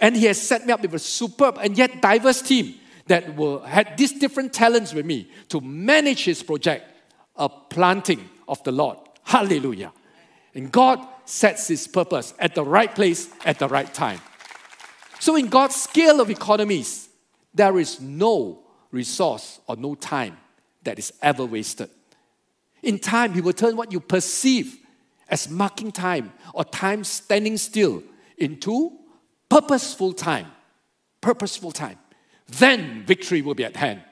And 0.00 0.16
He 0.16 0.26
has 0.26 0.40
set 0.40 0.66
me 0.66 0.72
up 0.72 0.82
with 0.82 0.94
a 0.94 0.98
superb 0.98 1.58
and 1.62 1.78
yet 1.78 2.02
diverse 2.02 2.42
team 2.42 2.74
that 3.06 3.36
will 3.36 3.60
had 3.60 3.96
these 3.96 4.12
different 4.12 4.52
talents 4.52 4.92
with 4.92 5.06
me 5.06 5.30
to 5.48 5.60
manage 5.60 6.24
His 6.24 6.42
project, 6.42 6.84
a 7.36 7.48
planting 7.48 8.28
of 8.48 8.62
the 8.64 8.72
Lord. 8.72 8.98
Hallelujah. 9.24 9.92
And 10.54 10.70
God 10.70 11.06
sets 11.24 11.68
His 11.68 11.86
purpose 11.86 12.34
at 12.38 12.54
the 12.54 12.64
right 12.64 12.94
place 12.94 13.28
at 13.44 13.58
the 13.58 13.68
right 13.68 13.92
time. 13.92 14.20
So, 15.20 15.36
in 15.36 15.48
God's 15.48 15.76
scale 15.76 16.20
of 16.20 16.30
economies, 16.30 17.08
there 17.54 17.78
is 17.78 18.00
no 18.00 18.60
resource 18.90 19.60
or 19.66 19.76
no 19.76 19.94
time 19.94 20.36
that 20.82 20.98
is 20.98 21.12
ever 21.22 21.44
wasted. 21.44 21.90
In 22.82 22.98
time, 22.98 23.34
He 23.34 23.40
will 23.40 23.52
turn 23.52 23.76
what 23.76 23.92
you 23.92 24.00
perceive 24.00 24.78
as 25.28 25.48
marking 25.48 25.92
time 25.92 26.32
or 26.54 26.64
time 26.64 27.04
standing 27.04 27.56
still 27.56 28.02
into 28.38 28.92
purposeful 29.48 30.12
time. 30.12 30.46
Purposeful 31.20 31.70
time. 31.70 31.98
Then 32.48 33.04
victory 33.06 33.42
will 33.42 33.54
be 33.54 33.64
at 33.64 33.76
hand. 33.76 34.02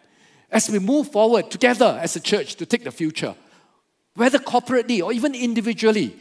As 0.50 0.70
we 0.70 0.78
move 0.78 1.10
forward 1.10 1.50
together 1.50 1.98
as 2.00 2.16
a 2.16 2.20
church 2.20 2.54
to 2.56 2.66
take 2.66 2.84
the 2.84 2.90
future, 2.90 3.34
whether 4.14 4.38
corporately 4.38 5.02
or 5.02 5.12
even 5.12 5.34
individually, 5.34 6.16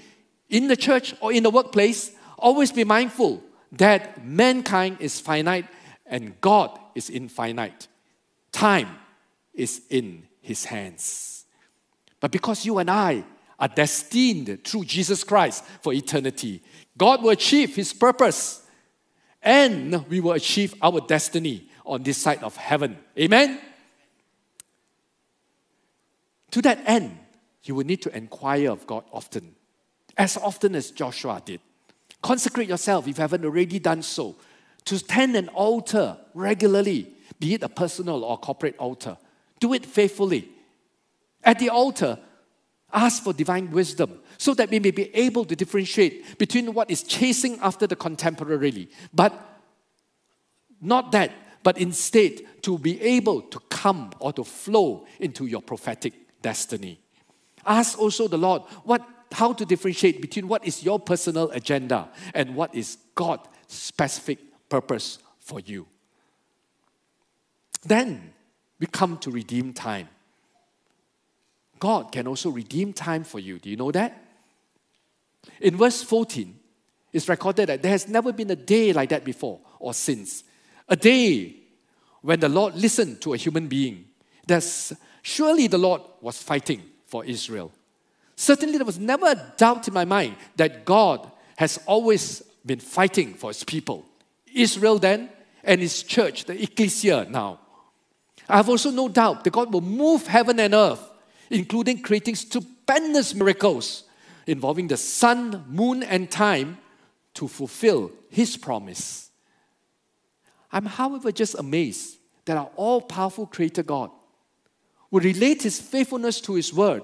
in 0.49 0.67
the 0.67 0.75
church 0.75 1.13
or 1.21 1.31
in 1.31 1.43
the 1.43 1.49
workplace, 1.49 2.11
always 2.37 2.71
be 2.71 2.83
mindful 2.83 3.43
that 3.73 4.23
mankind 4.25 4.97
is 4.99 5.19
finite 5.19 5.65
and 6.05 6.39
God 6.39 6.77
is 6.95 7.09
infinite. 7.09 7.87
Time 8.51 8.89
is 9.53 9.81
in 9.89 10.23
His 10.41 10.65
hands. 10.65 11.45
But 12.19 12.31
because 12.31 12.65
you 12.65 12.77
and 12.77 12.89
I 12.89 13.23
are 13.59 13.67
destined 13.67 14.63
through 14.63 14.85
Jesus 14.85 15.23
Christ 15.23 15.63
for 15.81 15.93
eternity, 15.93 16.61
God 16.97 17.21
will 17.21 17.31
achieve 17.31 17.75
His 17.75 17.93
purpose 17.93 18.63
and 19.41 20.07
we 20.09 20.19
will 20.19 20.33
achieve 20.33 20.73
our 20.81 21.01
destiny 21.01 21.69
on 21.85 22.03
this 22.03 22.17
side 22.17 22.43
of 22.43 22.55
heaven. 22.55 22.97
Amen? 23.17 23.59
To 26.51 26.61
that 26.61 26.81
end, 26.85 27.17
you 27.63 27.75
will 27.75 27.85
need 27.85 28.01
to 28.03 28.15
inquire 28.15 28.71
of 28.71 28.87
God 28.87 29.03
often 29.11 29.56
as 30.17 30.37
often 30.37 30.75
as 30.75 30.91
Joshua 30.91 31.41
did. 31.43 31.59
Consecrate 32.21 32.67
yourself 32.67 33.07
if 33.07 33.17
you 33.17 33.21
haven't 33.21 33.45
already 33.45 33.79
done 33.79 34.01
so. 34.01 34.35
To 34.85 34.99
tend 34.99 35.35
an 35.35 35.49
altar 35.49 36.17
regularly, 36.33 37.13
be 37.39 37.53
it 37.53 37.63
a 37.63 37.69
personal 37.69 38.23
or 38.23 38.37
corporate 38.37 38.77
altar. 38.77 39.17
Do 39.59 39.73
it 39.73 39.85
faithfully. 39.85 40.49
At 41.43 41.59
the 41.59 41.69
altar, 41.69 42.17
ask 42.91 43.23
for 43.23 43.33
divine 43.33 43.69
wisdom 43.71 44.19
so 44.37 44.53
that 44.53 44.69
we 44.69 44.79
may 44.79 44.91
be 44.91 45.13
able 45.15 45.45
to 45.45 45.55
differentiate 45.55 46.37
between 46.37 46.73
what 46.73 46.89
is 46.89 47.03
chasing 47.03 47.59
after 47.59 47.85
the 47.85 47.95
contemporarily, 47.95 48.89
but 49.13 49.33
not 50.81 51.11
that, 51.11 51.31
but 51.63 51.77
instead 51.77 52.41
to 52.61 52.77
be 52.77 53.01
able 53.01 53.41
to 53.41 53.59
come 53.69 54.11
or 54.19 54.31
to 54.33 54.43
flow 54.43 55.05
into 55.19 55.45
your 55.47 55.61
prophetic 55.61 56.13
destiny. 56.41 56.99
Ask 57.65 57.99
also 57.99 58.27
the 58.27 58.37
Lord 58.37 58.61
what, 58.83 59.05
how 59.31 59.53
to 59.53 59.65
differentiate 59.65 60.21
between 60.21 60.47
what 60.47 60.65
is 60.65 60.83
your 60.83 60.99
personal 60.99 61.49
agenda 61.51 62.09
and 62.33 62.55
what 62.55 62.73
is 62.73 62.97
God's 63.15 63.47
specific 63.67 64.39
purpose 64.69 65.19
for 65.39 65.59
you. 65.59 65.87
Then 67.83 68.33
we 68.79 68.87
come 68.87 69.17
to 69.19 69.31
redeem 69.31 69.73
time. 69.73 70.09
God 71.79 72.11
can 72.11 72.27
also 72.27 72.49
redeem 72.49 72.93
time 72.93 73.23
for 73.23 73.39
you. 73.39 73.59
Do 73.59 73.69
you 73.69 73.75
know 73.75 73.91
that? 73.91 74.23
In 75.61 75.77
verse 75.77 76.03
14, 76.03 76.57
it's 77.13 77.29
recorded 77.29 77.69
that 77.69 77.81
there 77.81 77.91
has 77.91 78.07
never 78.07 78.33
been 78.33 78.49
a 78.51 78.55
day 78.55 78.93
like 78.93 79.09
that 79.09 79.23
before 79.23 79.59
or 79.79 79.93
since. 79.93 80.43
A 80.89 80.95
day 80.95 81.55
when 82.21 82.39
the 82.39 82.49
Lord 82.49 82.75
listened 82.75 83.21
to 83.21 83.33
a 83.33 83.37
human 83.37 83.67
being. 83.67 84.05
There's, 84.45 84.93
surely 85.21 85.67
the 85.67 85.77
Lord 85.77 86.01
was 86.21 86.41
fighting 86.41 86.81
for 87.05 87.23
Israel. 87.25 87.71
Certainly, 88.39 88.77
there 88.77 88.85
was 88.85 88.99
never 88.99 89.25
a 89.25 89.53
doubt 89.57 89.87
in 89.87 89.95
my 89.95 90.05
mind 90.05 90.35
that 90.57 90.85
God 90.85 91.29
has 91.57 91.79
always 91.87 92.43
been 92.63 92.79
fighting 92.79 93.33
for 93.33 93.49
his 93.49 93.63
people. 93.63 94.05
Israel 94.53 94.99
then, 94.99 95.29
and 95.63 95.81
his 95.81 96.03
church, 96.03 96.45
the 96.45 96.61
ecclesia 96.61 97.25
now. 97.29 97.59
I 98.47 98.57
have 98.57 98.69
also 98.69 98.91
no 98.91 99.09
doubt 99.09 99.43
that 99.43 99.51
God 99.51 99.73
will 99.73 99.81
move 99.81 100.27
heaven 100.27 100.59
and 100.59 100.75
earth, 100.75 101.03
including 101.49 102.03
creating 102.03 102.35
stupendous 102.35 103.33
miracles 103.33 104.03
involving 104.45 104.87
the 104.87 104.97
sun, 104.97 105.65
moon, 105.67 106.03
and 106.03 106.29
time 106.29 106.77
to 107.33 107.47
fulfill 107.47 108.11
his 108.29 108.55
promise. 108.55 109.31
I'm, 110.71 110.85
however, 110.85 111.31
just 111.31 111.55
amazed 111.55 112.17
that 112.45 112.55
our 112.55 112.69
all 112.75 113.01
powerful 113.01 113.47
Creator 113.47 113.83
God 113.83 114.11
would 115.09 115.23
relate 115.23 115.63
his 115.63 115.81
faithfulness 115.81 116.39
to 116.41 116.53
his 116.53 116.71
word 116.71 117.01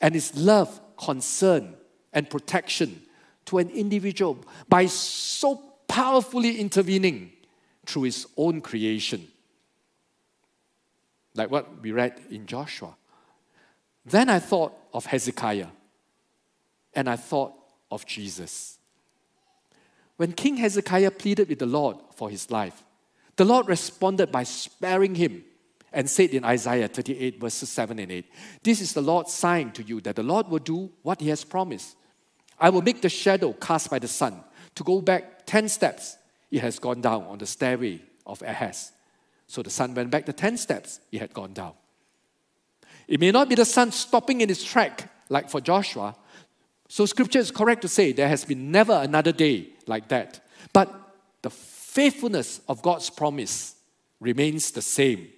and 0.00 0.14
his 0.14 0.36
love, 0.36 0.80
concern, 0.96 1.74
and 2.12 2.28
protection 2.28 3.02
to 3.46 3.58
an 3.58 3.70
individual 3.70 4.38
by 4.68 4.86
so 4.86 5.56
powerfully 5.88 6.60
intervening 6.60 7.32
through 7.86 8.02
his 8.02 8.26
own 8.36 8.60
creation. 8.60 9.26
Like 11.34 11.50
what 11.50 11.80
we 11.80 11.92
read 11.92 12.20
in 12.30 12.46
Joshua. 12.46 12.96
Then 14.04 14.28
I 14.28 14.38
thought 14.38 14.74
of 14.92 15.06
Hezekiah 15.06 15.68
and 16.94 17.08
I 17.08 17.16
thought 17.16 17.54
of 17.90 18.06
Jesus. 18.06 18.78
When 20.16 20.32
King 20.32 20.56
Hezekiah 20.56 21.12
pleaded 21.12 21.48
with 21.48 21.60
the 21.60 21.66
Lord 21.66 21.96
for 22.14 22.28
his 22.28 22.50
life, 22.50 22.82
the 23.36 23.44
Lord 23.44 23.68
responded 23.68 24.32
by 24.32 24.42
sparing 24.42 25.14
him 25.14 25.44
and 25.92 26.08
said 26.08 26.30
in 26.30 26.44
Isaiah 26.44 26.88
38, 26.88 27.40
verses 27.40 27.68
7 27.70 27.98
and 27.98 28.12
8, 28.12 28.32
This 28.62 28.80
is 28.80 28.92
the 28.92 29.00
Lord's 29.00 29.32
sign 29.32 29.72
to 29.72 29.82
you 29.82 30.00
that 30.02 30.16
the 30.16 30.22
Lord 30.22 30.48
will 30.48 30.58
do 30.58 30.90
what 31.02 31.20
he 31.20 31.28
has 31.28 31.44
promised. 31.44 31.96
I 32.60 32.70
will 32.70 32.82
make 32.82 33.02
the 33.02 33.08
shadow 33.08 33.52
cast 33.54 33.90
by 33.90 33.98
the 33.98 34.08
sun 34.08 34.42
to 34.74 34.84
go 34.84 35.00
back 35.00 35.46
10 35.46 35.68
steps. 35.68 36.16
It 36.50 36.60
has 36.60 36.78
gone 36.78 37.00
down 37.00 37.24
on 37.24 37.38
the 37.38 37.46
stairway 37.46 38.00
of 38.26 38.42
Ahaz. 38.42 38.92
So 39.46 39.62
the 39.62 39.70
sun 39.70 39.94
went 39.94 40.10
back 40.10 40.26
the 40.26 40.32
10 40.32 40.56
steps, 40.58 41.00
it 41.10 41.20
had 41.20 41.32
gone 41.32 41.52
down. 41.54 41.72
It 43.06 43.20
may 43.20 43.30
not 43.30 43.48
be 43.48 43.54
the 43.54 43.64
sun 43.64 43.92
stopping 43.92 44.42
in 44.42 44.50
its 44.50 44.62
track 44.62 45.10
like 45.30 45.48
for 45.48 45.60
Joshua. 45.60 46.14
So 46.88 47.06
scripture 47.06 47.38
is 47.38 47.50
correct 47.50 47.82
to 47.82 47.88
say 47.88 48.12
there 48.12 48.28
has 48.28 48.44
been 48.44 48.70
never 48.70 48.92
another 48.92 49.32
day 49.32 49.70
like 49.86 50.08
that. 50.08 50.40
But 50.72 50.94
the 51.40 51.50
faithfulness 51.50 52.60
of 52.68 52.82
God's 52.82 53.08
promise 53.08 53.76
remains 54.20 54.70
the 54.72 54.82
same 54.82 55.28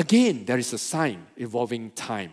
Again, 0.00 0.46
there 0.46 0.56
is 0.56 0.72
a 0.72 0.78
sign 0.78 1.26
involving 1.36 1.90
time. 1.90 2.32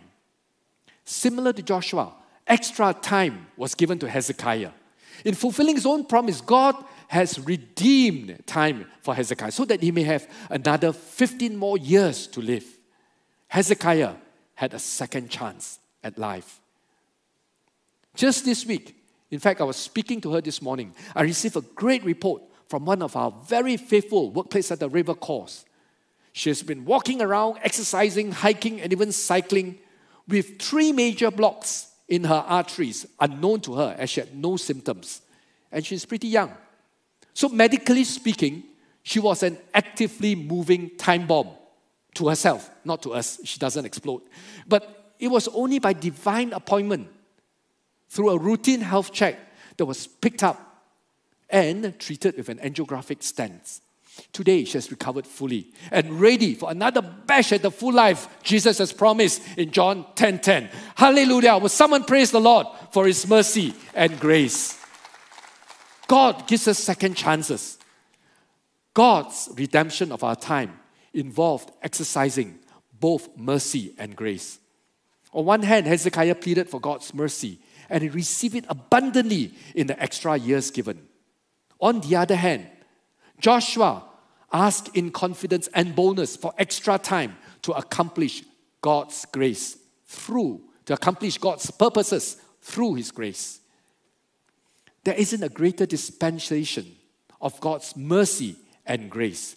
Similar 1.04 1.52
to 1.52 1.62
Joshua, 1.62 2.14
extra 2.48 2.94
time 2.94 3.48
was 3.58 3.76
given 3.76 4.00
to 4.00 4.10
Hezekiah. 4.10 4.72
In 5.26 5.36
fulfilling 5.36 5.76
his 5.76 5.86
own 5.86 6.06
promise, 6.06 6.40
God 6.40 6.82
has 7.10 7.38
redeemed 7.46 8.42
time 8.46 8.86
for 9.02 9.14
Hezekiah 9.14 9.52
so 9.52 9.66
that 9.66 9.84
he 9.84 9.92
may 9.92 10.04
have 10.04 10.30
another 10.50 10.94
15 10.94 11.58
more 11.58 11.78
years 11.78 12.26
to 12.28 12.40
live. 12.40 12.64
Hezekiah 13.50 14.14
had 14.56 14.74
a 14.74 14.80
second 14.80 15.30
chance 15.30 15.80
at 16.02 16.18
life. 16.18 16.62
Just 18.16 18.46
this 18.46 18.66
week, 18.66 18.96
in 19.30 19.40
fact, 19.40 19.60
I 19.60 19.66
was 19.66 19.76
speaking 19.76 20.22
to 20.22 20.32
her 20.36 20.40
this 20.40 20.62
morning. 20.62 20.94
I 21.14 21.24
received 21.24 21.58
a 21.58 21.62
great 21.76 22.06
report 22.06 22.44
from 22.70 22.86
one 22.86 23.02
of 23.02 23.18
our 23.18 23.32
very 23.46 23.76
faithful 23.76 24.32
workplace 24.32 24.72
at 24.72 24.80
the 24.80 24.88
River 24.88 25.14
Course. 25.14 25.66
She 26.38 26.52
has 26.52 26.62
been 26.62 26.86
walking 26.86 27.20
around, 27.20 27.58
exercising, 27.64 28.32
hiking, 28.32 28.80
and 28.80 28.92
even 28.92 29.12
cycling 29.12 29.80
with 30.28 30.62
three 30.62 30.92
major 30.92 31.32
blocks 31.32 31.88
in 32.08 32.26
her 32.26 32.46
arteries, 32.48 33.08
unknown 33.20 33.62
to 33.62 33.74
her, 33.74 33.96
as 33.98 34.12
she 34.12 34.20
had 34.20 34.36
no 34.36 34.56
symptoms. 34.56 35.22
And 35.72 35.84
she's 35.84 36.06
pretty 36.06 36.28
young. 36.28 36.54
So, 37.34 37.50
medically 37.50 38.04
speaking, 38.04 38.66
she 39.02 39.20
was 39.20 39.42
an 39.42 39.58
actively 39.74 40.36
moving 40.36 40.96
time 40.96 41.26
bomb 41.26 41.50
to 42.14 42.28
herself, 42.28 42.70
not 42.86 43.02
to 43.02 43.16
us. 43.16 43.40
She 43.44 43.58
doesn't 43.58 43.86
explode. 43.86 44.22
But 44.68 45.16
it 45.18 45.30
was 45.30 45.48
only 45.48 45.80
by 45.80 45.94
divine 45.94 46.54
appointment, 46.54 47.08
through 48.10 48.30
a 48.30 48.38
routine 48.38 48.82
health 48.82 49.12
check, 49.12 49.40
that 49.78 49.88
was 49.88 50.06
picked 50.06 50.44
up 50.44 50.86
and 51.50 51.98
treated 51.98 52.38
with 52.38 52.50
an 52.50 52.60
angiographic 52.60 53.24
stent. 53.24 53.82
Today, 54.34 54.66
she 54.66 54.74
has 54.74 54.92
recovered 54.92 55.26
fully 55.26 55.72
and 55.92 56.20
ready 56.20 56.54
for 56.54 56.70
another 56.70 57.02
bash 57.02 57.52
at 57.52 57.62
the 57.62 57.72
full 57.72 57.94
life 57.94 58.28
Jesus 58.44 58.78
has 58.78 58.94
promised 58.94 59.42
in 59.58 59.72
John 59.72 60.06
10:10. 60.16 60.28
10, 60.28 60.40
10. 60.40 60.70
Hallelujah. 60.96 61.58
Will 61.58 61.70
someone 61.70 62.04
praise 62.04 62.32
the 62.32 62.42
Lord 62.42 62.68
for 62.92 63.06
his 63.06 63.28
mercy 63.28 63.74
and 63.94 64.20
grace? 64.20 64.78
God 66.08 66.48
gives 66.48 66.68
us 66.68 66.80
second 66.80 67.16
chances. 67.16 67.78
God's 68.94 69.50
redemption 69.56 70.12
of 70.12 70.24
our 70.24 70.36
time 70.36 70.80
involved 71.14 71.72
exercising 71.82 72.60
both 73.00 73.38
mercy 73.38 73.94
and 73.98 74.16
grace. 74.16 74.60
On 75.34 75.46
one 75.46 75.64
hand, 75.64 75.86
Hezekiah 75.86 76.36
pleaded 76.36 76.70
for 76.70 76.80
God's 76.80 77.14
mercy 77.14 77.60
and 77.90 78.04
he 78.04 78.10
received 78.10 78.56
it 78.56 78.66
abundantly 78.68 79.54
in 79.76 79.88
the 79.88 80.02
extra 80.02 80.36
years 80.36 80.72
given. 80.72 81.08
On 81.80 82.02
the 82.02 82.16
other 82.16 82.36
hand, 82.36 82.68
Joshua 83.40 84.04
asked 84.52 84.96
in 84.96 85.12
confidence 85.12 85.68
and 85.74 85.96
boldness 85.96 86.36
for 86.36 86.54
extra 86.58 86.98
time 86.98 87.38
to 87.64 87.74
accomplish 87.74 88.44
God's 88.82 89.26
grace 89.26 89.78
through, 90.06 90.62
to 90.86 90.94
accomplish 90.94 91.38
God's 91.38 91.70
purposes 91.72 92.38
through 92.62 92.96
His 92.96 93.12
grace. 93.12 93.60
There 95.04 95.16
isn't 95.16 95.44
a 95.44 95.50
greater 95.50 95.86
dispensation 95.86 96.96
of 97.42 97.60
God's 97.60 97.96
mercy 97.96 98.56
and 98.86 99.10
grace 99.10 99.56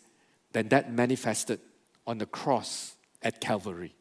than 0.52 0.68
that 0.68 0.92
manifested 0.92 1.60
on 2.06 2.18
the 2.18 2.26
cross 2.26 2.94
at 3.22 3.40
Calvary. 3.40 3.94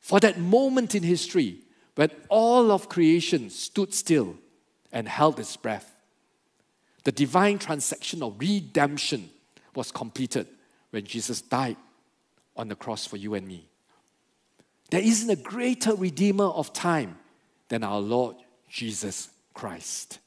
For 0.00 0.20
that 0.20 0.38
moment 0.38 0.94
in 0.94 1.02
history 1.02 1.60
when 1.94 2.10
all 2.28 2.70
of 2.70 2.88
creation 2.88 3.50
stood 3.50 3.94
still 3.94 4.36
and 4.92 5.08
held 5.08 5.38
its 5.38 5.56
breath, 5.56 5.92
the 7.04 7.12
divine 7.12 7.58
transaction 7.58 8.22
of 8.22 8.38
redemption 8.38 9.30
was 9.74 9.90
completed 9.90 10.46
when 10.90 11.04
Jesus 11.04 11.40
died 11.40 11.76
on 12.56 12.68
the 12.68 12.76
cross 12.76 13.06
for 13.06 13.16
you 13.16 13.34
and 13.34 13.46
me. 13.46 13.68
There 14.90 15.02
isn't 15.02 15.30
a 15.30 15.36
greater 15.36 15.94
redeemer 15.94 16.44
of 16.44 16.72
time 16.72 17.18
than 17.68 17.82
our 17.82 18.00
Lord 18.00 18.36
Jesus 18.68 19.30
Christ. 19.54 20.18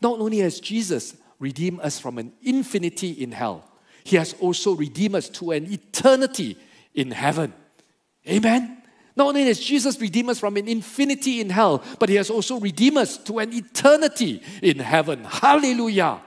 Not 0.00 0.20
only 0.20 0.38
has 0.38 0.60
Jesus 0.60 1.16
redeemed 1.38 1.80
us 1.80 1.98
from 1.98 2.18
an 2.18 2.32
infinity 2.42 3.10
in 3.10 3.32
hell, 3.32 3.68
he 4.04 4.16
has 4.16 4.34
also 4.34 4.74
redeemed 4.74 5.14
us 5.14 5.28
to 5.30 5.52
an 5.52 5.72
eternity 5.72 6.56
in 6.94 7.10
heaven. 7.10 7.52
Amen. 8.28 8.82
Not 9.14 9.28
only 9.28 9.44
has 9.44 9.60
Jesus 9.60 10.00
redeemed 10.00 10.30
us 10.30 10.38
from 10.38 10.56
an 10.56 10.68
infinity 10.68 11.40
in 11.40 11.50
hell, 11.50 11.82
but 11.98 12.08
He 12.08 12.14
has 12.16 12.30
also 12.30 12.58
redeemed 12.58 12.96
us 12.98 13.18
to 13.18 13.38
an 13.40 13.52
eternity 13.52 14.42
in 14.62 14.78
heaven. 14.78 15.24
Hallelujah. 15.24 16.20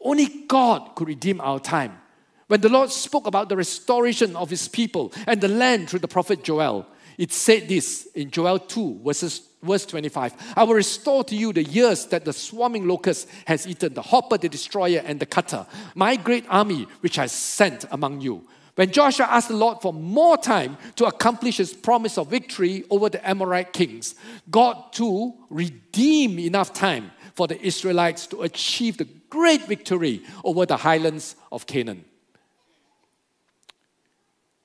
Only 0.00 0.26
God 0.48 0.94
could 0.94 1.08
redeem 1.08 1.40
our 1.40 1.60
time. 1.60 1.98
When 2.46 2.60
the 2.60 2.68
Lord 2.68 2.90
spoke 2.90 3.26
about 3.26 3.48
the 3.48 3.56
restoration 3.56 4.34
of 4.34 4.50
His 4.50 4.66
people 4.66 5.12
and 5.26 5.40
the 5.40 5.48
land 5.48 5.88
through 5.88 6.00
the 6.00 6.08
prophet 6.08 6.42
Joel, 6.42 6.86
It 7.20 7.34
said 7.34 7.68
this 7.68 8.06
in 8.14 8.30
Joel 8.30 8.58
2, 8.60 9.02
verses, 9.04 9.42
verse 9.62 9.84
25 9.84 10.54
I 10.56 10.64
will 10.64 10.72
restore 10.72 11.22
to 11.24 11.36
you 11.36 11.52
the 11.52 11.62
years 11.62 12.06
that 12.06 12.24
the 12.24 12.32
swarming 12.32 12.88
locust 12.88 13.28
has 13.46 13.66
eaten, 13.66 13.92
the 13.92 14.00
hopper, 14.00 14.38
the 14.38 14.48
destroyer, 14.48 15.02
and 15.04 15.20
the 15.20 15.26
cutter, 15.26 15.66
my 15.94 16.16
great 16.16 16.46
army 16.48 16.86
which 17.00 17.18
I 17.18 17.26
sent 17.26 17.84
among 17.90 18.22
you. 18.22 18.48
When 18.74 18.90
Joshua 18.90 19.26
asked 19.26 19.48
the 19.48 19.56
Lord 19.56 19.82
for 19.82 19.92
more 19.92 20.38
time 20.38 20.78
to 20.96 21.04
accomplish 21.04 21.58
his 21.58 21.74
promise 21.74 22.16
of 22.16 22.30
victory 22.30 22.84
over 22.88 23.10
the 23.10 23.28
Amorite 23.28 23.74
kings, 23.74 24.14
God 24.50 24.90
too 24.90 25.34
redeemed 25.50 26.38
enough 26.38 26.72
time 26.72 27.10
for 27.34 27.46
the 27.46 27.60
Israelites 27.60 28.26
to 28.28 28.42
achieve 28.42 28.96
the 28.96 29.08
great 29.28 29.66
victory 29.66 30.22
over 30.44 30.66
the 30.66 30.76
highlands 30.76 31.36
of 31.52 31.66
Canaan. 31.66 32.04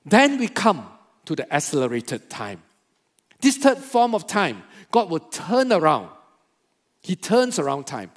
Then 0.04 0.38
we 0.38 0.48
come 0.48 0.86
to 1.24 1.34
the 1.34 1.52
accelerated 1.52 2.30
time. 2.30 2.62
This 3.40 3.56
third 3.56 3.78
form 3.78 4.14
of 4.14 4.26
time, 4.26 4.62
God 4.90 5.10
will 5.10 5.20
turn 5.20 5.72
around. 5.72 6.08
He 7.00 7.16
turns 7.16 7.58
around 7.58 7.86
time. 7.86 8.10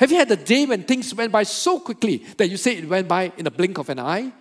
Have 0.00 0.12
you 0.12 0.18
had 0.18 0.30
a 0.30 0.36
day 0.36 0.66
when 0.66 0.84
things 0.84 1.14
went 1.14 1.32
by 1.32 1.42
so 1.42 1.80
quickly 1.80 2.18
that 2.36 2.48
you 2.48 2.56
say 2.56 2.76
it 2.76 2.88
went 2.88 3.08
by 3.08 3.32
in 3.36 3.46
a 3.46 3.50
blink 3.50 3.78
of 3.78 3.88
an 3.88 3.98
eye? 3.98 4.32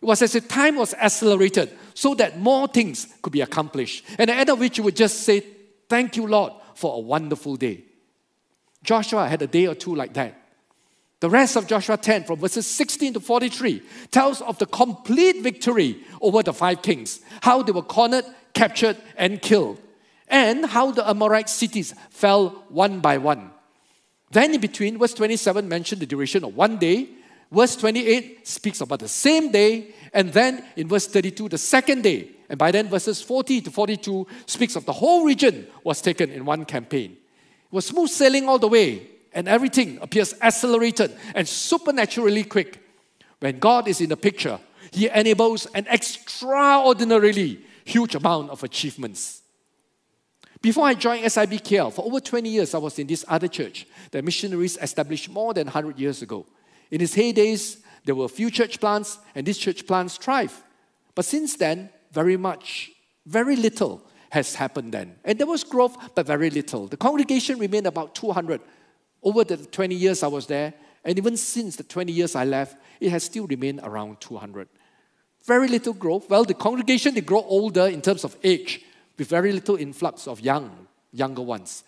It 0.00 0.04
was 0.04 0.22
as 0.22 0.34
if 0.34 0.48
time 0.48 0.76
was 0.76 0.94
accelerated 0.94 1.70
so 1.94 2.14
that 2.14 2.38
more 2.38 2.68
things 2.68 3.06
could 3.22 3.32
be 3.32 3.40
accomplished. 3.40 4.04
And 4.18 4.30
at 4.30 4.34
the 4.34 4.40
end 4.40 4.50
of 4.50 4.60
which 4.60 4.78
you 4.78 4.84
would 4.84 4.96
just 4.96 5.20
say, 5.22 5.44
Thank 5.88 6.16
you, 6.16 6.26
Lord, 6.26 6.54
for 6.74 6.96
a 6.96 7.00
wonderful 7.00 7.56
day. 7.56 7.84
Joshua 8.82 9.28
had 9.28 9.42
a 9.42 9.46
day 9.46 9.66
or 9.66 9.74
two 9.74 9.94
like 9.94 10.14
that. 10.14 10.38
The 11.20 11.30
rest 11.30 11.54
of 11.54 11.68
Joshua 11.68 11.96
10, 11.96 12.24
from 12.24 12.40
verses 12.40 12.66
16 12.66 13.14
to 13.14 13.20
43, 13.20 13.80
tells 14.10 14.40
of 14.40 14.58
the 14.58 14.66
complete 14.66 15.40
victory 15.40 16.02
over 16.20 16.42
the 16.42 16.52
five 16.52 16.82
kings, 16.82 17.20
how 17.42 17.62
they 17.62 17.70
were 17.70 17.82
cornered, 17.82 18.24
captured, 18.54 18.96
and 19.16 19.40
killed, 19.40 19.78
and 20.26 20.66
how 20.66 20.90
the 20.90 21.08
Amorite 21.08 21.48
cities 21.48 21.94
fell 22.10 22.64
one 22.70 22.98
by 22.98 23.18
one. 23.18 23.52
Then, 24.32 24.54
in 24.54 24.60
between, 24.60 24.98
verse 24.98 25.14
27 25.14 25.68
mentioned 25.68 26.00
the 26.00 26.06
duration 26.06 26.42
of 26.42 26.56
one 26.56 26.78
day, 26.78 27.08
verse 27.52 27.76
28 27.76 28.48
speaks 28.48 28.80
about 28.80 28.98
the 28.98 29.08
same 29.08 29.52
day, 29.52 29.94
and 30.12 30.32
then 30.32 30.64
in 30.74 30.88
verse 30.88 31.06
32, 31.06 31.50
the 31.50 31.58
second 31.58 32.02
day. 32.02 32.30
And 32.48 32.58
by 32.58 32.72
then, 32.72 32.88
verses 32.88 33.22
40 33.22 33.60
to 33.60 33.70
42 33.70 34.26
speaks 34.46 34.74
of 34.74 34.86
the 34.86 34.92
whole 34.92 35.24
region 35.24 35.68
was 35.84 36.02
taken 36.02 36.30
in 36.30 36.44
one 36.44 36.64
campaign. 36.64 37.16
Was 37.72 37.86
smooth 37.86 38.10
sailing 38.10 38.48
all 38.48 38.58
the 38.60 38.68
way 38.68 39.08
and 39.32 39.48
everything 39.48 39.98
appears 40.00 40.34
accelerated 40.40 41.16
and 41.34 41.48
supernaturally 41.48 42.44
quick. 42.44 42.78
When 43.40 43.58
God 43.58 43.88
is 43.88 44.00
in 44.00 44.10
the 44.10 44.16
picture, 44.16 44.60
He 44.92 45.08
enables 45.08 45.66
an 45.66 45.86
extraordinarily 45.88 47.64
huge 47.84 48.14
amount 48.14 48.50
of 48.50 48.62
achievements. 48.62 49.42
Before 50.60 50.86
I 50.86 50.94
joined 50.94 51.24
SIBKL, 51.24 51.92
for 51.92 52.04
over 52.04 52.20
20 52.20 52.48
years, 52.48 52.74
I 52.74 52.78
was 52.78 52.98
in 52.98 53.08
this 53.08 53.24
other 53.26 53.48
church 53.48 53.84
that 54.12 54.24
missionaries 54.24 54.78
established 54.80 55.28
more 55.28 55.52
than 55.52 55.66
100 55.66 55.98
years 55.98 56.22
ago. 56.22 56.46
In 56.90 57.00
its 57.00 57.16
heydays, 57.16 57.78
there 58.04 58.14
were 58.14 58.26
a 58.26 58.28
few 58.28 58.48
church 58.48 58.78
plants, 58.78 59.18
and 59.34 59.44
these 59.44 59.58
church 59.58 59.86
plants 59.86 60.16
thrive. 60.16 60.62
But 61.16 61.24
since 61.24 61.56
then, 61.56 61.90
very 62.12 62.36
much, 62.36 62.92
very 63.26 63.56
little 63.56 64.06
has 64.32 64.54
happened 64.54 64.92
then. 64.92 65.14
And 65.24 65.38
there 65.38 65.46
was 65.46 65.62
growth, 65.62 65.94
but 66.14 66.26
very 66.26 66.48
little. 66.48 66.86
The 66.86 66.96
congregation 66.96 67.58
remained 67.58 67.86
about 67.86 68.14
200 68.14 68.62
over 69.22 69.44
the 69.44 69.58
20 69.58 69.94
years 69.94 70.22
I 70.22 70.28
was 70.28 70.46
there, 70.46 70.72
and 71.04 71.18
even 71.18 71.36
since 71.36 71.76
the 71.76 71.82
20 71.82 72.10
years 72.10 72.34
I 72.34 72.44
left, 72.44 72.76
it 72.98 73.10
has 73.10 73.24
still 73.24 73.46
remained 73.46 73.80
around 73.82 74.22
200. 74.22 74.68
Very 75.44 75.68
little 75.68 75.92
growth. 75.92 76.30
Well, 76.30 76.44
the 76.44 76.54
congregation, 76.54 77.14
they 77.14 77.20
grow 77.20 77.42
older 77.42 77.86
in 77.88 78.00
terms 78.00 78.24
of 78.24 78.34
age, 78.42 78.80
with 79.18 79.28
very 79.28 79.52
little 79.52 79.76
influx 79.76 80.26
of 80.26 80.40
young, 80.40 80.88
younger 81.12 81.42
ones. 81.42 81.84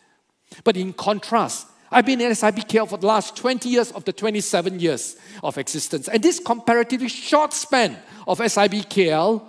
But 0.64 0.76
in 0.76 0.92
contrast, 0.92 1.68
I've 1.90 2.04
been 2.04 2.20
in 2.20 2.30
SIBKL 2.32 2.90
for 2.90 2.98
the 2.98 3.06
last 3.06 3.36
20 3.36 3.70
years 3.70 3.90
of 3.92 4.04
the 4.04 4.12
27 4.12 4.80
years 4.80 5.16
of 5.42 5.56
existence. 5.56 6.08
And 6.08 6.22
this 6.22 6.40
comparatively 6.40 7.08
short 7.08 7.54
span 7.54 7.96
of 8.28 8.38
SIBKL, 8.38 9.42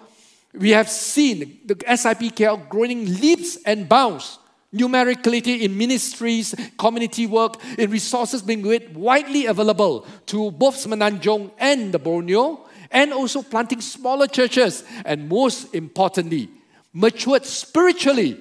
we 0.58 0.72
have 0.72 0.90
seen 0.90 1.60
the 1.66 1.76
SIBKL 1.76 2.70
growing 2.70 3.06
leaps 3.20 3.58
and 3.66 3.88
bounds 3.88 4.40
numerically 4.72 5.40
in 5.64 5.78
ministries, 5.78 6.54
community 6.78 7.26
work, 7.26 7.56
in 7.78 7.90
resources 7.90 8.42
being 8.42 8.62
made 8.62 8.96
widely 8.96 9.46
available 9.46 10.06
to 10.26 10.52
both 10.52 10.76
Semenanjung 10.76 11.52
and 11.58 11.94
the 11.94 12.00
Borneo, 12.00 12.60
and 12.92 13.14
also 13.14 13.42
planting 13.42 13.82
smaller 13.82 14.28
churches, 14.28 14.84
and 15.06 15.30
most 15.30 15.74
importantly, 15.74 16.50
matured 16.94 17.46
spiritually 17.46 18.38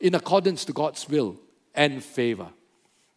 in 0.00 0.14
accordance 0.14 0.64
to 0.64 0.72
God's 0.72 1.08
will 1.08 1.36
and 1.74 2.02
favor. 2.02 2.48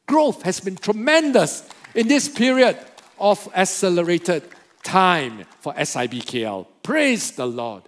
Growth 0.08 0.44
has 0.44 0.60
been 0.60 0.76
tremendous 0.76 1.68
in 1.96 2.08
this 2.08 2.30
period 2.30 2.78
of 3.20 3.48
accelerated 3.56 4.44
time 4.84 5.46
for 5.60 5.74
SIBKL. 5.74 6.66
Praise 6.84 7.32
the 7.32 7.46
Lord. 7.46 7.84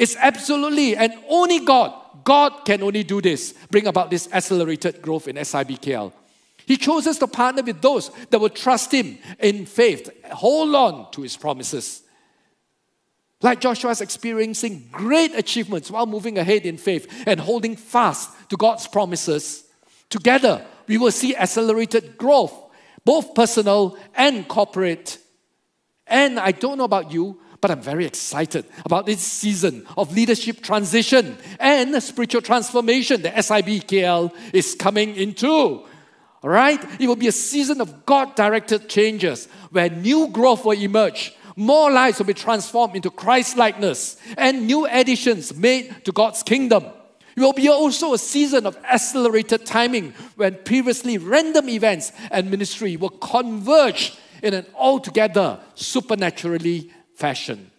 It's 0.00 0.16
absolutely 0.16 0.96
and 0.96 1.12
only 1.28 1.60
God 1.64 2.00
God 2.24 2.64
can 2.64 2.82
only 2.82 3.02
do 3.02 3.20
this, 3.20 3.54
bring 3.70 3.86
about 3.86 4.10
this 4.10 4.28
accelerated 4.32 5.02
growth 5.02 5.28
in 5.28 5.36
SIBKL. 5.36 6.12
He 6.66 6.76
chooses 6.76 7.18
to 7.18 7.26
partner 7.26 7.62
with 7.62 7.80
those 7.80 8.10
that 8.30 8.38
will 8.38 8.50
trust 8.50 8.92
Him 8.92 9.18
in 9.38 9.66
faith, 9.66 10.10
hold 10.30 10.74
on 10.74 11.10
to 11.12 11.22
His 11.22 11.36
promises. 11.36 12.02
Like 13.42 13.60
Joshua's 13.60 14.00
experiencing 14.00 14.88
great 14.92 15.34
achievements 15.34 15.90
while 15.90 16.06
moving 16.06 16.36
ahead 16.38 16.66
in 16.66 16.76
faith 16.76 17.24
and 17.26 17.40
holding 17.40 17.74
fast 17.74 18.30
to 18.50 18.56
God's 18.56 18.86
promises, 18.86 19.64
together 20.10 20.64
we 20.86 20.98
will 20.98 21.10
see 21.10 21.34
accelerated 21.34 22.18
growth, 22.18 22.52
both 23.04 23.34
personal 23.34 23.96
and 24.14 24.46
corporate. 24.46 25.18
And 26.06 26.38
I 26.38 26.52
don't 26.52 26.76
know 26.76 26.84
about 26.84 27.12
you, 27.12 27.40
but 27.60 27.70
I'm 27.70 27.82
very 27.82 28.06
excited 28.06 28.64
about 28.84 29.06
this 29.06 29.20
season 29.20 29.86
of 29.96 30.14
leadership 30.14 30.62
transition 30.62 31.36
and 31.58 32.02
spiritual 32.02 32.42
transformation 32.42 33.22
that 33.22 33.34
SIBKL 33.36 34.32
is 34.52 34.74
coming 34.74 35.14
into. 35.16 35.48
All 36.42 36.50
right? 36.50 36.82
It 37.00 37.06
will 37.06 37.16
be 37.16 37.28
a 37.28 37.32
season 37.32 37.80
of 37.80 38.06
God 38.06 38.34
directed 38.34 38.88
changes 38.88 39.46
where 39.70 39.90
new 39.90 40.28
growth 40.28 40.64
will 40.64 40.78
emerge. 40.78 41.34
More 41.56 41.90
lives 41.90 42.18
will 42.18 42.26
be 42.26 42.34
transformed 42.34 42.96
into 42.96 43.10
Christ 43.10 43.56
likeness 43.56 44.16
and 44.38 44.66
new 44.66 44.86
additions 44.86 45.54
made 45.54 46.04
to 46.06 46.12
God's 46.12 46.42
kingdom. 46.42 46.84
It 47.36 47.40
will 47.40 47.52
be 47.52 47.68
also 47.68 48.14
a 48.14 48.18
season 48.18 48.66
of 48.66 48.76
accelerated 48.84 49.66
timing 49.66 50.14
when 50.36 50.58
previously 50.64 51.18
random 51.18 51.68
events 51.68 52.12
and 52.30 52.50
ministry 52.50 52.96
will 52.96 53.10
converge 53.10 54.14
in 54.42 54.54
an 54.54 54.66
altogether 54.74 55.60
supernaturally 55.74 56.90
fashion. 57.20 57.70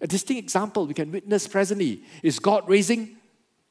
A 0.00 0.06
distinct 0.06 0.44
example 0.44 0.86
we 0.86 0.94
can 0.94 1.10
witness 1.10 1.48
presently 1.48 2.02
is 2.22 2.38
God 2.38 2.68
raising 2.68 3.16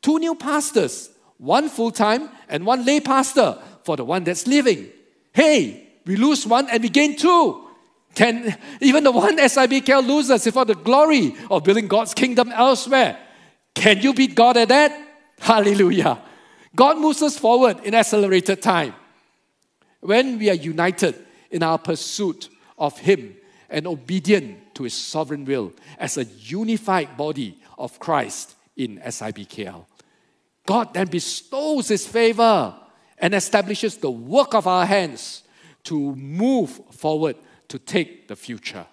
two 0.01 0.19
new 0.19 0.35
pastors, 0.35 1.09
one 1.37 1.69
full 1.69 1.91
time 1.91 2.29
and 2.49 2.65
one 2.65 2.83
lay 2.83 2.99
pastor 2.99 3.57
for 3.83 3.95
the 3.95 4.03
one 4.03 4.23
that's 4.23 4.47
living. 4.47 4.89
Hey, 5.31 5.87
we 6.05 6.15
lose 6.15 6.45
one 6.45 6.67
and 6.69 6.83
we 6.83 6.89
gain 6.89 7.15
two. 7.15 7.63
Can 8.15 8.57
even 8.81 9.03
the 9.03 9.11
one 9.11 9.37
SIBKL 9.37 10.05
loses 10.05 10.47
for 10.47 10.65
the 10.65 10.73
glory 10.73 11.35
of 11.51 11.63
building 11.63 11.87
God's 11.87 12.13
kingdom 12.13 12.51
elsewhere? 12.51 13.17
Can 13.75 13.99
you 13.99 14.13
beat 14.13 14.33
God 14.33 14.57
at 14.57 14.69
that? 14.69 14.91
Hallelujah. 15.39 16.19
God 16.75 16.97
moves 16.97 17.21
us 17.21 17.37
forward 17.37 17.79
in 17.83 17.93
accelerated 17.93 18.61
time. 18.61 18.95
When 19.99 20.39
we 20.39 20.49
are 20.49 20.55
united 20.55 21.15
in 21.51 21.61
our 21.61 21.77
pursuit 21.77 22.49
of 22.77 22.97
Him, 22.97 23.35
and 23.69 23.87
obedient 23.87 24.75
to 24.75 24.83
his 24.83 24.93
sovereign 24.93 25.45
will 25.45 25.73
as 25.99 26.17
a 26.17 26.23
unified 26.23 27.17
body 27.17 27.57
of 27.77 27.99
Christ 27.99 28.55
in 28.75 28.99
SIBKL. 28.99 29.85
God 30.65 30.93
then 30.93 31.07
bestows 31.07 31.87
his 31.87 32.05
favor 32.05 32.75
and 33.17 33.33
establishes 33.33 33.97
the 33.97 34.11
work 34.11 34.53
of 34.53 34.67
our 34.67 34.85
hands 34.85 35.43
to 35.85 36.15
move 36.15 36.69
forward 36.91 37.35
to 37.69 37.79
take 37.79 38.27
the 38.27 38.35
future. 38.35 38.85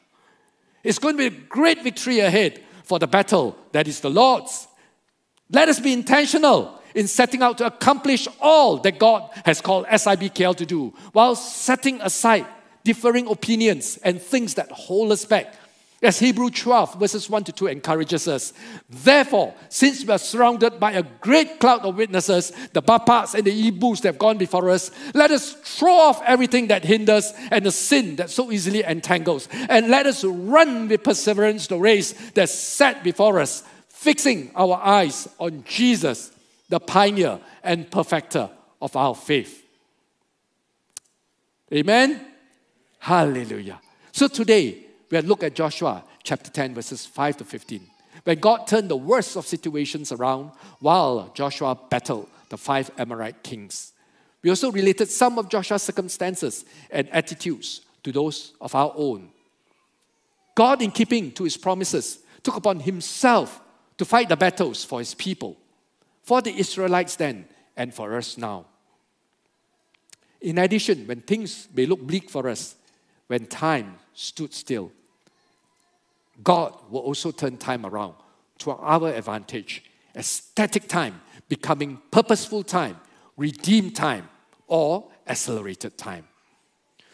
It's 0.83 0.99
going 0.99 1.17
to 1.17 1.31
be 1.31 1.37
a 1.37 1.41
great 1.49 1.83
victory 1.83 2.21
ahead 2.21 2.63
for 2.85 2.99
the 2.99 3.07
battle 3.07 3.57
that 3.73 3.89
is 3.89 4.01
the 4.01 4.11
Lord's. 4.11 4.69
Let 5.51 5.69
us 5.69 5.81
be 5.81 5.93
intentional 5.93 6.81
in 6.95 7.09
setting 7.09 7.43
out 7.43 7.59
to 7.59 7.67
accomplish 7.67 8.29
all 8.41 8.79
that 8.79 8.99
God 8.99 9.29
has 9.45 9.61
called 9.61 9.87
SIBKL 9.87 10.57
to 10.57 10.67
do 10.67 10.95
while 11.13 11.35
setting 11.35 12.01
aside 12.01 12.47
differing 12.85 13.27
opinions 13.27 13.99
and 14.05 14.21
things 14.21 14.55
that 14.55 14.71
hold 14.71 15.11
us 15.11 15.25
back. 15.25 15.55
As 16.05 16.19
Hebrew 16.19 16.51
12, 16.51 17.01
verses 17.01 17.31
1 17.31 17.45
to 17.45 17.53
2 17.53 17.69
encourages 17.69 18.29
us. 18.29 18.53
Therefore, 18.91 19.55
since 19.71 20.05
we 20.05 20.13
are 20.13 20.19
surrounded 20.19 20.79
by 20.79 20.93
a 20.93 21.03
great 21.03 21.59
cloud 21.59 21.81
of 21.87 21.97
witnesses, 21.97 22.53
the 22.75 22.83
Bapas 22.83 23.35
and 23.35 23.45
the 23.45 23.71
Ibus 23.71 24.03
that 24.03 24.09
have 24.09 24.19
gone 24.19 24.37
before 24.37 24.69
us, 24.69 24.91
let 25.15 25.31
us 25.31 25.55
throw 25.55 25.95
off 25.95 26.21
everything 26.27 26.67
that 26.67 26.85
hinders 26.85 27.33
and 27.51 27.65
the 27.65 27.73
sin 27.73 28.17
that 28.17 28.29
so 28.29 28.53
easily 28.53 28.85
entangles. 28.85 29.49
And 29.71 29.89
let 29.89 30.05
us 30.05 30.23
run 30.25 30.89
with 30.89 31.03
perseverance 31.03 31.69
the 31.69 31.79
race 31.79 32.13
that's 32.33 32.53
set 32.53 33.03
before 33.03 33.41
us, 33.41 33.65
fixing 33.89 34.51
our 34.55 34.79
eyes 34.85 35.27
on 35.39 35.65
Jesus, 35.65 36.33
the 36.69 36.81
pioneer 36.81 37.41
and 37.63 37.91
perfecter 37.91 38.51
of 38.83 38.95
our 38.95 39.15
faith. 39.15 39.65
Amen? 41.73 42.34
Hallelujah. 43.05 43.83
So 44.13 44.29
today, 44.29 44.79
we 45.11 45.21
look 45.21 45.43
at 45.43 45.55
Joshua 45.55 46.03
chapter 46.23 46.51
10, 46.51 46.75
verses 46.75 47.05
5 47.05 47.37
to 47.37 47.45
15. 47.45 47.87
When 48.23 48.39
God 48.39 48.67
turned 48.67 48.89
the 48.89 48.97
worst 48.97 49.37
of 49.37 49.47
situations 49.47 50.11
around 50.11 50.53
while 50.81 51.31
Joshua 51.35 51.79
battled 51.91 52.31
the 52.49 52.57
five 52.57 52.91
Amorite 52.97 53.43
kings. 53.43 53.93
We 54.43 54.49
also 54.49 54.73
related 54.73 55.11
some 55.11 55.39
of 55.39 55.51
Joshua's 55.51 55.83
circumstances 55.83 56.65
and 56.91 57.07
attitudes 57.11 57.83
to 58.05 58.11
those 58.11 58.55
of 58.59 58.75
our 58.75 58.95
own. 58.97 59.29
God, 60.55 60.81
in 60.81 60.91
keeping 60.91 61.31
to 61.33 61.45
his 61.45 61.59
promises, 61.59 62.21
took 62.43 62.57
upon 62.57 62.81
himself 62.81 63.61
to 63.99 64.07
fight 64.07 64.31
the 64.31 64.37
battles 64.37 64.83
for 64.83 65.01
his 65.01 65.13
people, 65.13 65.59
for 66.23 66.41
the 66.41 66.57
Israelites 66.57 67.17
then, 67.17 67.45
and 67.77 67.93
for 67.93 68.17
us 68.17 68.39
now. 68.39 68.65
In 70.41 70.57
addition, 70.57 71.07
when 71.07 71.21
things 71.21 71.69
may 71.75 71.85
look 71.85 72.01
bleak 72.01 72.31
for 72.31 72.49
us, 72.49 72.77
when 73.27 73.47
time 73.47 73.97
stood 74.13 74.53
still, 74.53 74.93
God 76.43 76.75
will 76.91 77.01
also 77.01 77.31
turn 77.31 77.57
time 77.57 77.87
around 77.87 78.15
to 78.59 78.71
our 78.71 79.09
advantage. 79.09 79.85
static 80.21 80.89
time 80.89 81.21
becoming 81.49 82.01
purposeful 82.11 82.63
time, 82.63 82.99
redeemed 83.37 83.95
time, 83.95 84.29
or 84.67 85.11
accelerated 85.27 85.97
time. 85.99 86.27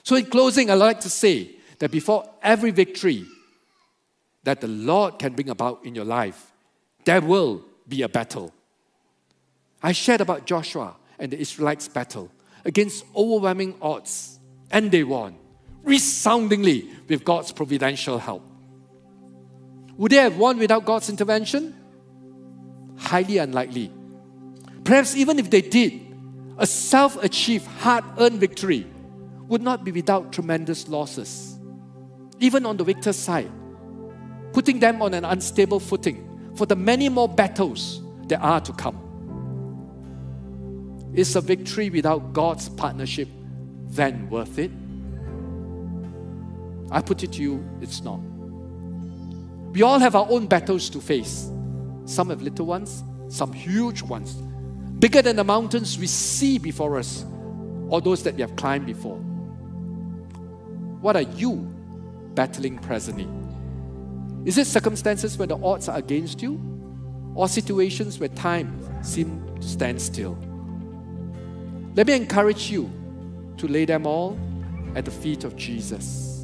So, 0.03 0.17
in 0.17 0.27
closing, 0.27 0.71
I'd 0.71 0.75
like 0.75 1.01
to 1.01 1.11
say 1.11 1.57
that 1.79 1.91
before 1.91 2.29
every 2.43 2.71
victory 2.71 3.27
that 4.45 4.61
the 4.61 4.69
Lord 4.69 5.19
can 5.19 5.35
bring 5.35 5.51
about 5.51 5.85
in 5.85 5.95
your 5.95 6.05
life, 6.05 6.53
there 7.05 7.21
will 7.21 7.65
be 7.89 8.03
a 8.03 8.09
battle. 8.09 8.53
I 9.83 9.93
shared 9.93 10.21
about 10.21 10.47
Joshua 10.47 10.97
and 11.19 11.33
the 11.33 11.39
Israelites' 11.39 11.89
battle 11.89 12.31
against 12.65 13.05
overwhelming 13.17 13.75
odds, 13.81 14.39
and 14.71 14.91
they 14.91 15.05
won 15.05 15.37
resoundingly 15.83 16.89
with 17.09 17.24
God's 17.24 17.53
providential 17.53 18.18
help. 18.18 18.47
Would 19.97 20.12
they 20.12 20.16
have 20.16 20.37
won 20.37 20.59
without 20.59 20.85
God's 20.85 21.09
intervention? 21.11 21.74
Highly 22.97 23.39
unlikely. 23.39 23.93
Perhaps 24.85 25.16
even 25.16 25.39
if 25.39 25.51
they 25.51 25.61
did, 25.61 26.01
a 26.59 26.66
self 26.66 27.22
achieved, 27.22 27.66
hard 27.66 28.05
earned 28.18 28.41
victory 28.41 28.87
would 29.49 29.62
not 29.62 29.85
be 29.85 29.93
without 29.93 30.33
tremendous 30.33 30.89
losses. 30.89 31.59
Even 32.39 32.64
on 32.64 32.76
the 32.76 32.85
victor's 32.85 33.16
side, 33.16 33.51
putting 34.53 34.78
them 34.78 35.03
on 35.03 35.14
an 35.14 35.24
unstable 35.24 35.81
footing 35.81 36.53
for 36.55 36.66
the 36.66 36.76
many 36.76 37.09
more 37.09 37.28
battles 37.28 38.03
that 38.28 38.41
are 38.41 38.61
to 38.61 38.72
come. 38.72 38.99
Is 41.14 41.35
a 41.37 41.41
victory 41.41 41.91
without 41.91 42.33
God's 42.33 42.68
partnership 42.68 43.28
then 43.87 44.31
worth 44.31 44.59
it? 44.59 44.70
I 46.91 47.01
put 47.03 47.22
it 47.22 47.32
to 47.32 47.43
you, 47.43 47.64
it's 47.80 48.03
not. 48.03 48.20
We 49.72 49.82
all 49.82 49.99
have 50.01 50.16
our 50.16 50.26
own 50.28 50.47
battles 50.47 50.91
to 50.91 51.01
face. 51.01 51.49
Some 52.05 52.30
have 52.30 52.43
little 52.43 52.66
ones, 52.66 53.05
some 53.28 53.53
huge 53.53 54.03
ones, 54.03 54.34
bigger 54.99 55.22
than 55.22 55.36
the 55.36 55.45
mountains 55.45 55.97
we 55.99 56.09
see 56.09 56.59
before 56.59 56.99
us, 56.99 57.24
or 57.88 58.01
those 58.01 58.22
that 58.24 58.34
we 58.34 58.41
have 58.41 58.57
climbed 58.57 58.86
before. 58.86 59.16
What 61.01 61.16
are 61.16 61.22
you 61.22 61.55
battling 62.34 62.78
presently? 62.78 63.28
Is 64.45 64.59
it 64.59 64.66
circumstances 64.66 65.38
where 65.38 65.47
the 65.47 65.57
odds 65.59 65.88
are 65.88 65.99
against 65.99 66.43
you, 66.43 66.61
or 67.34 67.49
situations 67.49 68.18
where 68.18 68.28
time 68.30 69.05
seems 69.05 69.61
to 69.61 69.68
stand 69.68 70.03
still? 70.03 70.36
Let 71.95 72.07
me 72.07 72.14
encourage 72.14 72.70
you 72.70 72.91
to 73.59 73.68
lay 73.68 73.84
them 73.84 74.07
all 74.07 74.38
at 74.97 75.05
the 75.05 75.11
feet 75.11 75.45
of 75.45 75.57
Jesus. 75.57 76.39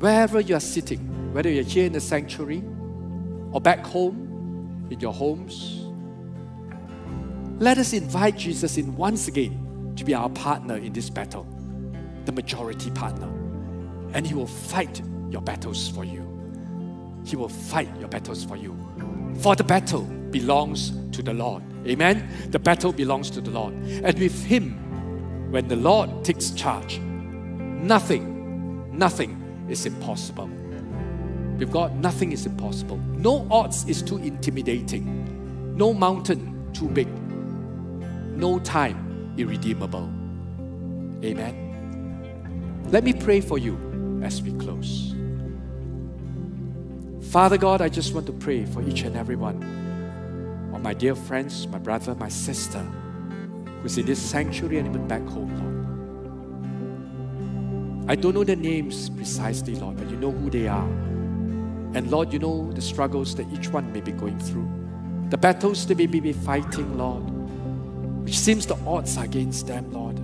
Wherever 0.00 0.40
you 0.40 0.56
are 0.56 0.60
sitting, 0.60 1.34
whether 1.34 1.50
you're 1.50 1.62
here 1.62 1.84
in 1.84 1.92
the 1.92 2.00
sanctuary 2.00 2.64
or 3.52 3.60
back 3.60 3.84
home 3.84 4.88
in 4.90 4.98
your 4.98 5.12
homes, 5.12 5.84
let 7.60 7.76
us 7.76 7.92
invite 7.92 8.38
Jesus 8.38 8.78
in 8.78 8.96
once 8.96 9.28
again 9.28 9.92
to 9.96 10.04
be 10.06 10.14
our 10.14 10.30
partner 10.30 10.78
in 10.78 10.94
this 10.94 11.10
battle, 11.10 11.46
the 12.24 12.32
majority 12.32 12.90
partner. 12.92 13.26
And 14.14 14.26
He 14.26 14.32
will 14.32 14.46
fight 14.46 15.02
your 15.28 15.42
battles 15.42 15.90
for 15.90 16.02
you. 16.02 16.26
He 17.26 17.36
will 17.36 17.50
fight 17.50 17.94
your 17.98 18.08
battles 18.08 18.42
for 18.42 18.56
you. 18.56 18.74
For 19.40 19.54
the 19.54 19.64
battle 19.64 20.04
belongs 20.30 20.92
to 21.12 21.22
the 21.22 21.34
Lord. 21.34 21.62
Amen? 21.86 22.26
The 22.50 22.58
battle 22.58 22.94
belongs 22.94 23.28
to 23.32 23.42
the 23.42 23.50
Lord. 23.50 23.74
And 23.74 24.18
with 24.18 24.44
Him, 24.46 25.50
when 25.52 25.68
the 25.68 25.76
Lord 25.76 26.24
takes 26.24 26.52
charge, 26.52 26.98
nothing, 27.00 28.96
nothing 28.96 29.39
is 29.70 29.86
impossible. 29.86 30.50
With 31.58 31.70
God, 31.70 31.96
nothing 31.96 32.32
is 32.32 32.46
impossible. 32.46 32.96
No 32.96 33.46
odds 33.50 33.86
is 33.88 34.02
too 34.02 34.16
intimidating. 34.18 35.76
No 35.76 35.92
mountain 35.92 36.70
too 36.72 36.88
big. 36.88 37.08
No 38.36 38.58
time 38.58 39.34
irredeemable. 39.36 40.08
Amen. 41.24 42.86
Let 42.88 43.04
me 43.04 43.12
pray 43.12 43.40
for 43.40 43.58
you 43.58 44.20
as 44.22 44.42
we 44.42 44.52
close. 44.52 45.14
Father 47.30 47.58
God, 47.58 47.80
I 47.80 47.88
just 47.88 48.12
want 48.12 48.26
to 48.26 48.32
pray 48.32 48.64
for 48.64 48.82
each 48.82 49.02
and 49.02 49.16
every 49.16 49.36
one 49.36 49.62
of 50.74 50.82
my 50.82 50.94
dear 50.94 51.14
friends, 51.14 51.66
my 51.68 51.78
brother, 51.78 52.14
my 52.14 52.28
sister, 52.28 52.80
who's 53.82 53.98
in 53.98 54.06
this 54.06 54.20
sanctuary 54.20 54.78
and 54.78 54.88
even 54.88 55.06
back 55.06 55.22
home, 55.28 55.56
Lord. 55.60 55.69
I 58.10 58.16
don't 58.16 58.34
know 58.34 58.42
their 58.42 58.56
names 58.56 59.08
precisely, 59.08 59.76
Lord, 59.76 59.96
but 59.96 60.10
you 60.10 60.16
know 60.16 60.32
who 60.32 60.50
they 60.50 60.66
are. 60.66 60.88
And 61.94 62.10
Lord, 62.10 62.32
you 62.32 62.40
know 62.40 62.72
the 62.72 62.80
struggles 62.80 63.36
that 63.36 63.46
each 63.52 63.68
one 63.68 63.92
may 63.92 64.00
be 64.00 64.10
going 64.10 64.36
through, 64.40 64.68
the 65.28 65.38
battles 65.38 65.86
they 65.86 65.94
may 65.94 66.06
be 66.06 66.32
fighting, 66.32 66.98
Lord, 66.98 67.22
which 68.24 68.36
seems 68.36 68.66
the 68.66 68.74
odds 68.84 69.16
are 69.16 69.26
against 69.26 69.68
them, 69.68 69.92
Lord. 69.92 70.16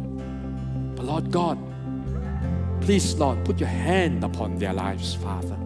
But 0.97 1.07
Lord 1.07 1.31
God, 1.31 1.59
please, 2.81 3.15
Lord, 3.15 3.45
put 3.45 3.61
your 3.61 3.69
hand 3.69 4.25
upon 4.25 4.59
their 4.59 4.73
lives, 4.73 5.15
Father. 5.15 5.57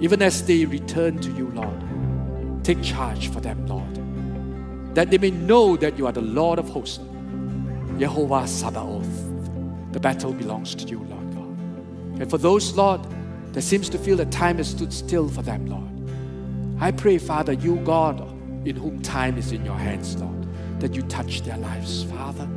Even 0.00 0.22
as 0.22 0.42
they 0.42 0.64
return 0.64 1.20
to 1.20 1.30
you, 1.30 1.52
Lord, 1.54 2.64
take 2.64 2.82
charge 2.82 3.28
for 3.28 3.38
them, 3.38 3.64
Lord. 3.68 4.94
That 4.96 5.12
they 5.12 5.18
may 5.18 5.30
know 5.30 5.76
that 5.76 5.96
you 5.96 6.08
are 6.08 6.12
the 6.12 6.20
Lord 6.20 6.58
of 6.58 6.68
hosts, 6.68 6.98
Jehovah 7.96 8.48
Sabaoth. 8.48 9.92
The 9.92 10.00
battle 10.00 10.32
belongs 10.32 10.74
to 10.74 10.84
you, 10.88 10.98
Lord. 11.04 11.17
And 12.20 12.28
for 12.30 12.38
those, 12.38 12.74
Lord, 12.74 13.00
that 13.52 13.62
seems 13.62 13.88
to 13.90 13.98
feel 13.98 14.16
that 14.16 14.30
time 14.30 14.58
has 14.58 14.70
stood 14.70 14.92
still 14.92 15.28
for 15.28 15.42
them, 15.42 15.66
Lord, 15.66 15.84
I 16.80 16.92
pray, 16.92 17.18
Father, 17.18 17.52
you, 17.52 17.76
God, 17.76 18.20
in 18.66 18.76
whom 18.76 19.02
time 19.02 19.38
is 19.38 19.52
in 19.52 19.64
your 19.64 19.76
hands, 19.76 20.16
Lord, 20.16 20.46
that 20.80 20.94
you 20.94 21.02
touch 21.02 21.42
their 21.42 21.56
lives, 21.58 22.04
Father, 22.04 22.48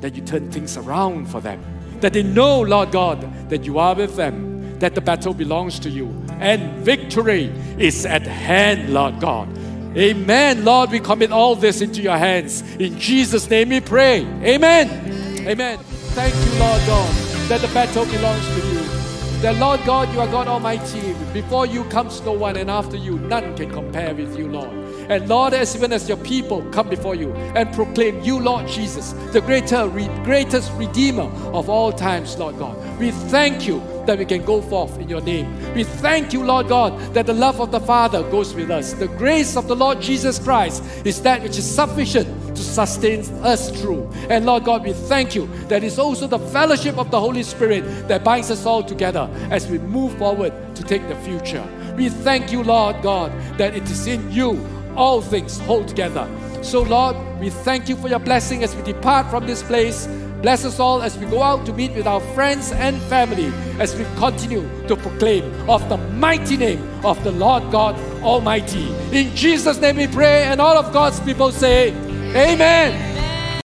that 0.00 0.14
you 0.14 0.22
turn 0.22 0.50
things 0.50 0.76
around 0.76 1.26
for 1.26 1.40
them, 1.40 1.62
that 2.00 2.12
they 2.12 2.22
know, 2.22 2.60
Lord 2.60 2.92
God, 2.92 3.20
that 3.50 3.64
you 3.64 3.78
are 3.78 3.94
with 3.94 4.16
them, 4.16 4.78
that 4.78 4.94
the 4.94 5.00
battle 5.00 5.34
belongs 5.34 5.78
to 5.80 5.90
you, 5.90 6.06
and 6.40 6.82
victory 6.84 7.52
is 7.78 8.06
at 8.06 8.26
hand, 8.26 8.92
Lord 8.92 9.20
God. 9.20 9.48
Amen. 9.96 10.64
Lord, 10.64 10.90
we 10.90 10.98
commit 10.98 11.30
all 11.30 11.54
this 11.54 11.80
into 11.80 12.02
your 12.02 12.18
hands. 12.18 12.62
In 12.76 12.98
Jesus' 12.98 13.48
name 13.48 13.68
we 13.68 13.80
pray. 13.80 14.22
Amen. 14.42 15.46
Amen. 15.46 15.78
Thank 15.78 16.34
you, 16.34 16.58
Lord 16.58 16.82
God 16.86 17.23
that 17.48 17.60
the 17.60 17.68
battle 17.68 18.06
belongs 18.06 18.46
to 18.48 18.66
you. 18.68 19.04
That 19.42 19.56
Lord 19.56 19.80
God, 19.84 20.10
you 20.14 20.20
are 20.20 20.26
God 20.26 20.48
Almighty. 20.48 21.14
Before 21.34 21.66
you 21.66 21.84
comes 21.84 22.22
no 22.22 22.32
one, 22.32 22.56
and 22.56 22.70
after 22.70 22.96
you, 22.96 23.18
none 23.18 23.54
can 23.54 23.70
compare 23.70 24.14
with 24.14 24.38
you, 24.38 24.48
Lord. 24.48 24.70
And 25.10 25.28
Lord, 25.28 25.52
as 25.52 25.76
even 25.76 25.92
as 25.92 26.08
your 26.08 26.16
people 26.18 26.62
come 26.70 26.88
before 26.88 27.14
you 27.14 27.30
and 27.54 27.70
proclaim 27.74 28.22
you, 28.22 28.40
Lord 28.40 28.66
Jesus, 28.66 29.12
the 29.32 29.42
greater, 29.42 29.86
re- 29.86 30.08
greatest 30.24 30.72
Redeemer 30.76 31.30
of 31.52 31.68
all 31.68 31.92
times, 31.92 32.38
Lord 32.38 32.58
God, 32.58 32.74
we 32.98 33.10
thank 33.10 33.66
you 33.66 33.82
that 34.06 34.18
we 34.18 34.24
can 34.24 34.42
go 34.46 34.62
forth 34.62 34.98
in 34.98 35.10
your 35.10 35.20
name. 35.20 35.74
We 35.74 35.84
thank 35.84 36.32
you, 36.32 36.42
Lord 36.42 36.68
God, 36.68 36.98
that 37.12 37.26
the 37.26 37.34
love 37.34 37.60
of 37.60 37.70
the 37.70 37.80
Father 37.80 38.22
goes 38.30 38.54
with 38.54 38.70
us. 38.70 38.94
The 38.94 39.08
grace 39.08 39.56
of 39.58 39.68
the 39.68 39.76
Lord 39.76 40.00
Jesus 40.00 40.38
Christ 40.38 40.82
is 41.04 41.20
that 41.22 41.42
which 41.42 41.58
is 41.58 41.70
sufficient 41.70 42.43
to 42.54 42.62
sustain 42.62 43.20
us 43.42 43.70
through. 43.70 44.10
And 44.30 44.46
Lord 44.46 44.64
God, 44.64 44.84
we 44.84 44.92
thank 44.92 45.34
you 45.34 45.46
that 45.68 45.84
it's 45.84 45.98
also 45.98 46.26
the 46.26 46.38
fellowship 46.38 46.98
of 46.98 47.10
the 47.10 47.20
Holy 47.20 47.42
Spirit 47.42 48.08
that 48.08 48.24
binds 48.24 48.50
us 48.50 48.66
all 48.66 48.82
together 48.82 49.28
as 49.50 49.66
we 49.68 49.78
move 49.78 50.16
forward 50.18 50.52
to 50.76 50.82
take 50.82 51.06
the 51.08 51.16
future. 51.16 51.66
We 51.96 52.08
thank 52.08 52.52
you, 52.52 52.62
Lord 52.62 53.02
God, 53.02 53.32
that 53.58 53.74
it 53.74 53.88
is 53.90 54.06
in 54.06 54.30
you 54.30 54.58
all 54.96 55.20
things 55.20 55.58
hold 55.60 55.88
together. 55.88 56.28
So, 56.62 56.82
Lord, 56.82 57.16
we 57.40 57.50
thank 57.50 57.88
you 57.88 57.96
for 57.96 58.08
your 58.08 58.18
blessing 58.18 58.62
as 58.62 58.74
we 58.74 58.82
depart 58.82 59.28
from 59.28 59.46
this 59.46 59.62
place 59.62 60.08
Bless 60.44 60.66
us 60.66 60.78
all 60.78 61.00
as 61.00 61.16
we 61.16 61.24
go 61.24 61.42
out 61.42 61.64
to 61.64 61.72
meet 61.72 61.94
with 61.94 62.06
our 62.06 62.20
friends 62.34 62.70
and 62.72 63.00
family 63.04 63.50
as 63.80 63.96
we 63.96 64.04
continue 64.16 64.60
to 64.88 64.94
proclaim 64.94 65.42
of 65.70 65.88
the 65.88 65.96
mighty 65.96 66.58
name 66.58 66.86
of 67.02 67.16
the 67.24 67.32
Lord 67.32 67.62
God 67.72 67.98
Almighty. 68.22 68.94
In 69.10 69.34
Jesus' 69.34 69.80
name 69.80 69.96
we 69.96 70.06
pray, 70.06 70.42
and 70.42 70.60
all 70.60 70.76
of 70.76 70.92
God's 70.92 71.18
people 71.20 71.50
say, 71.50 71.92
Amen. 72.34 73.13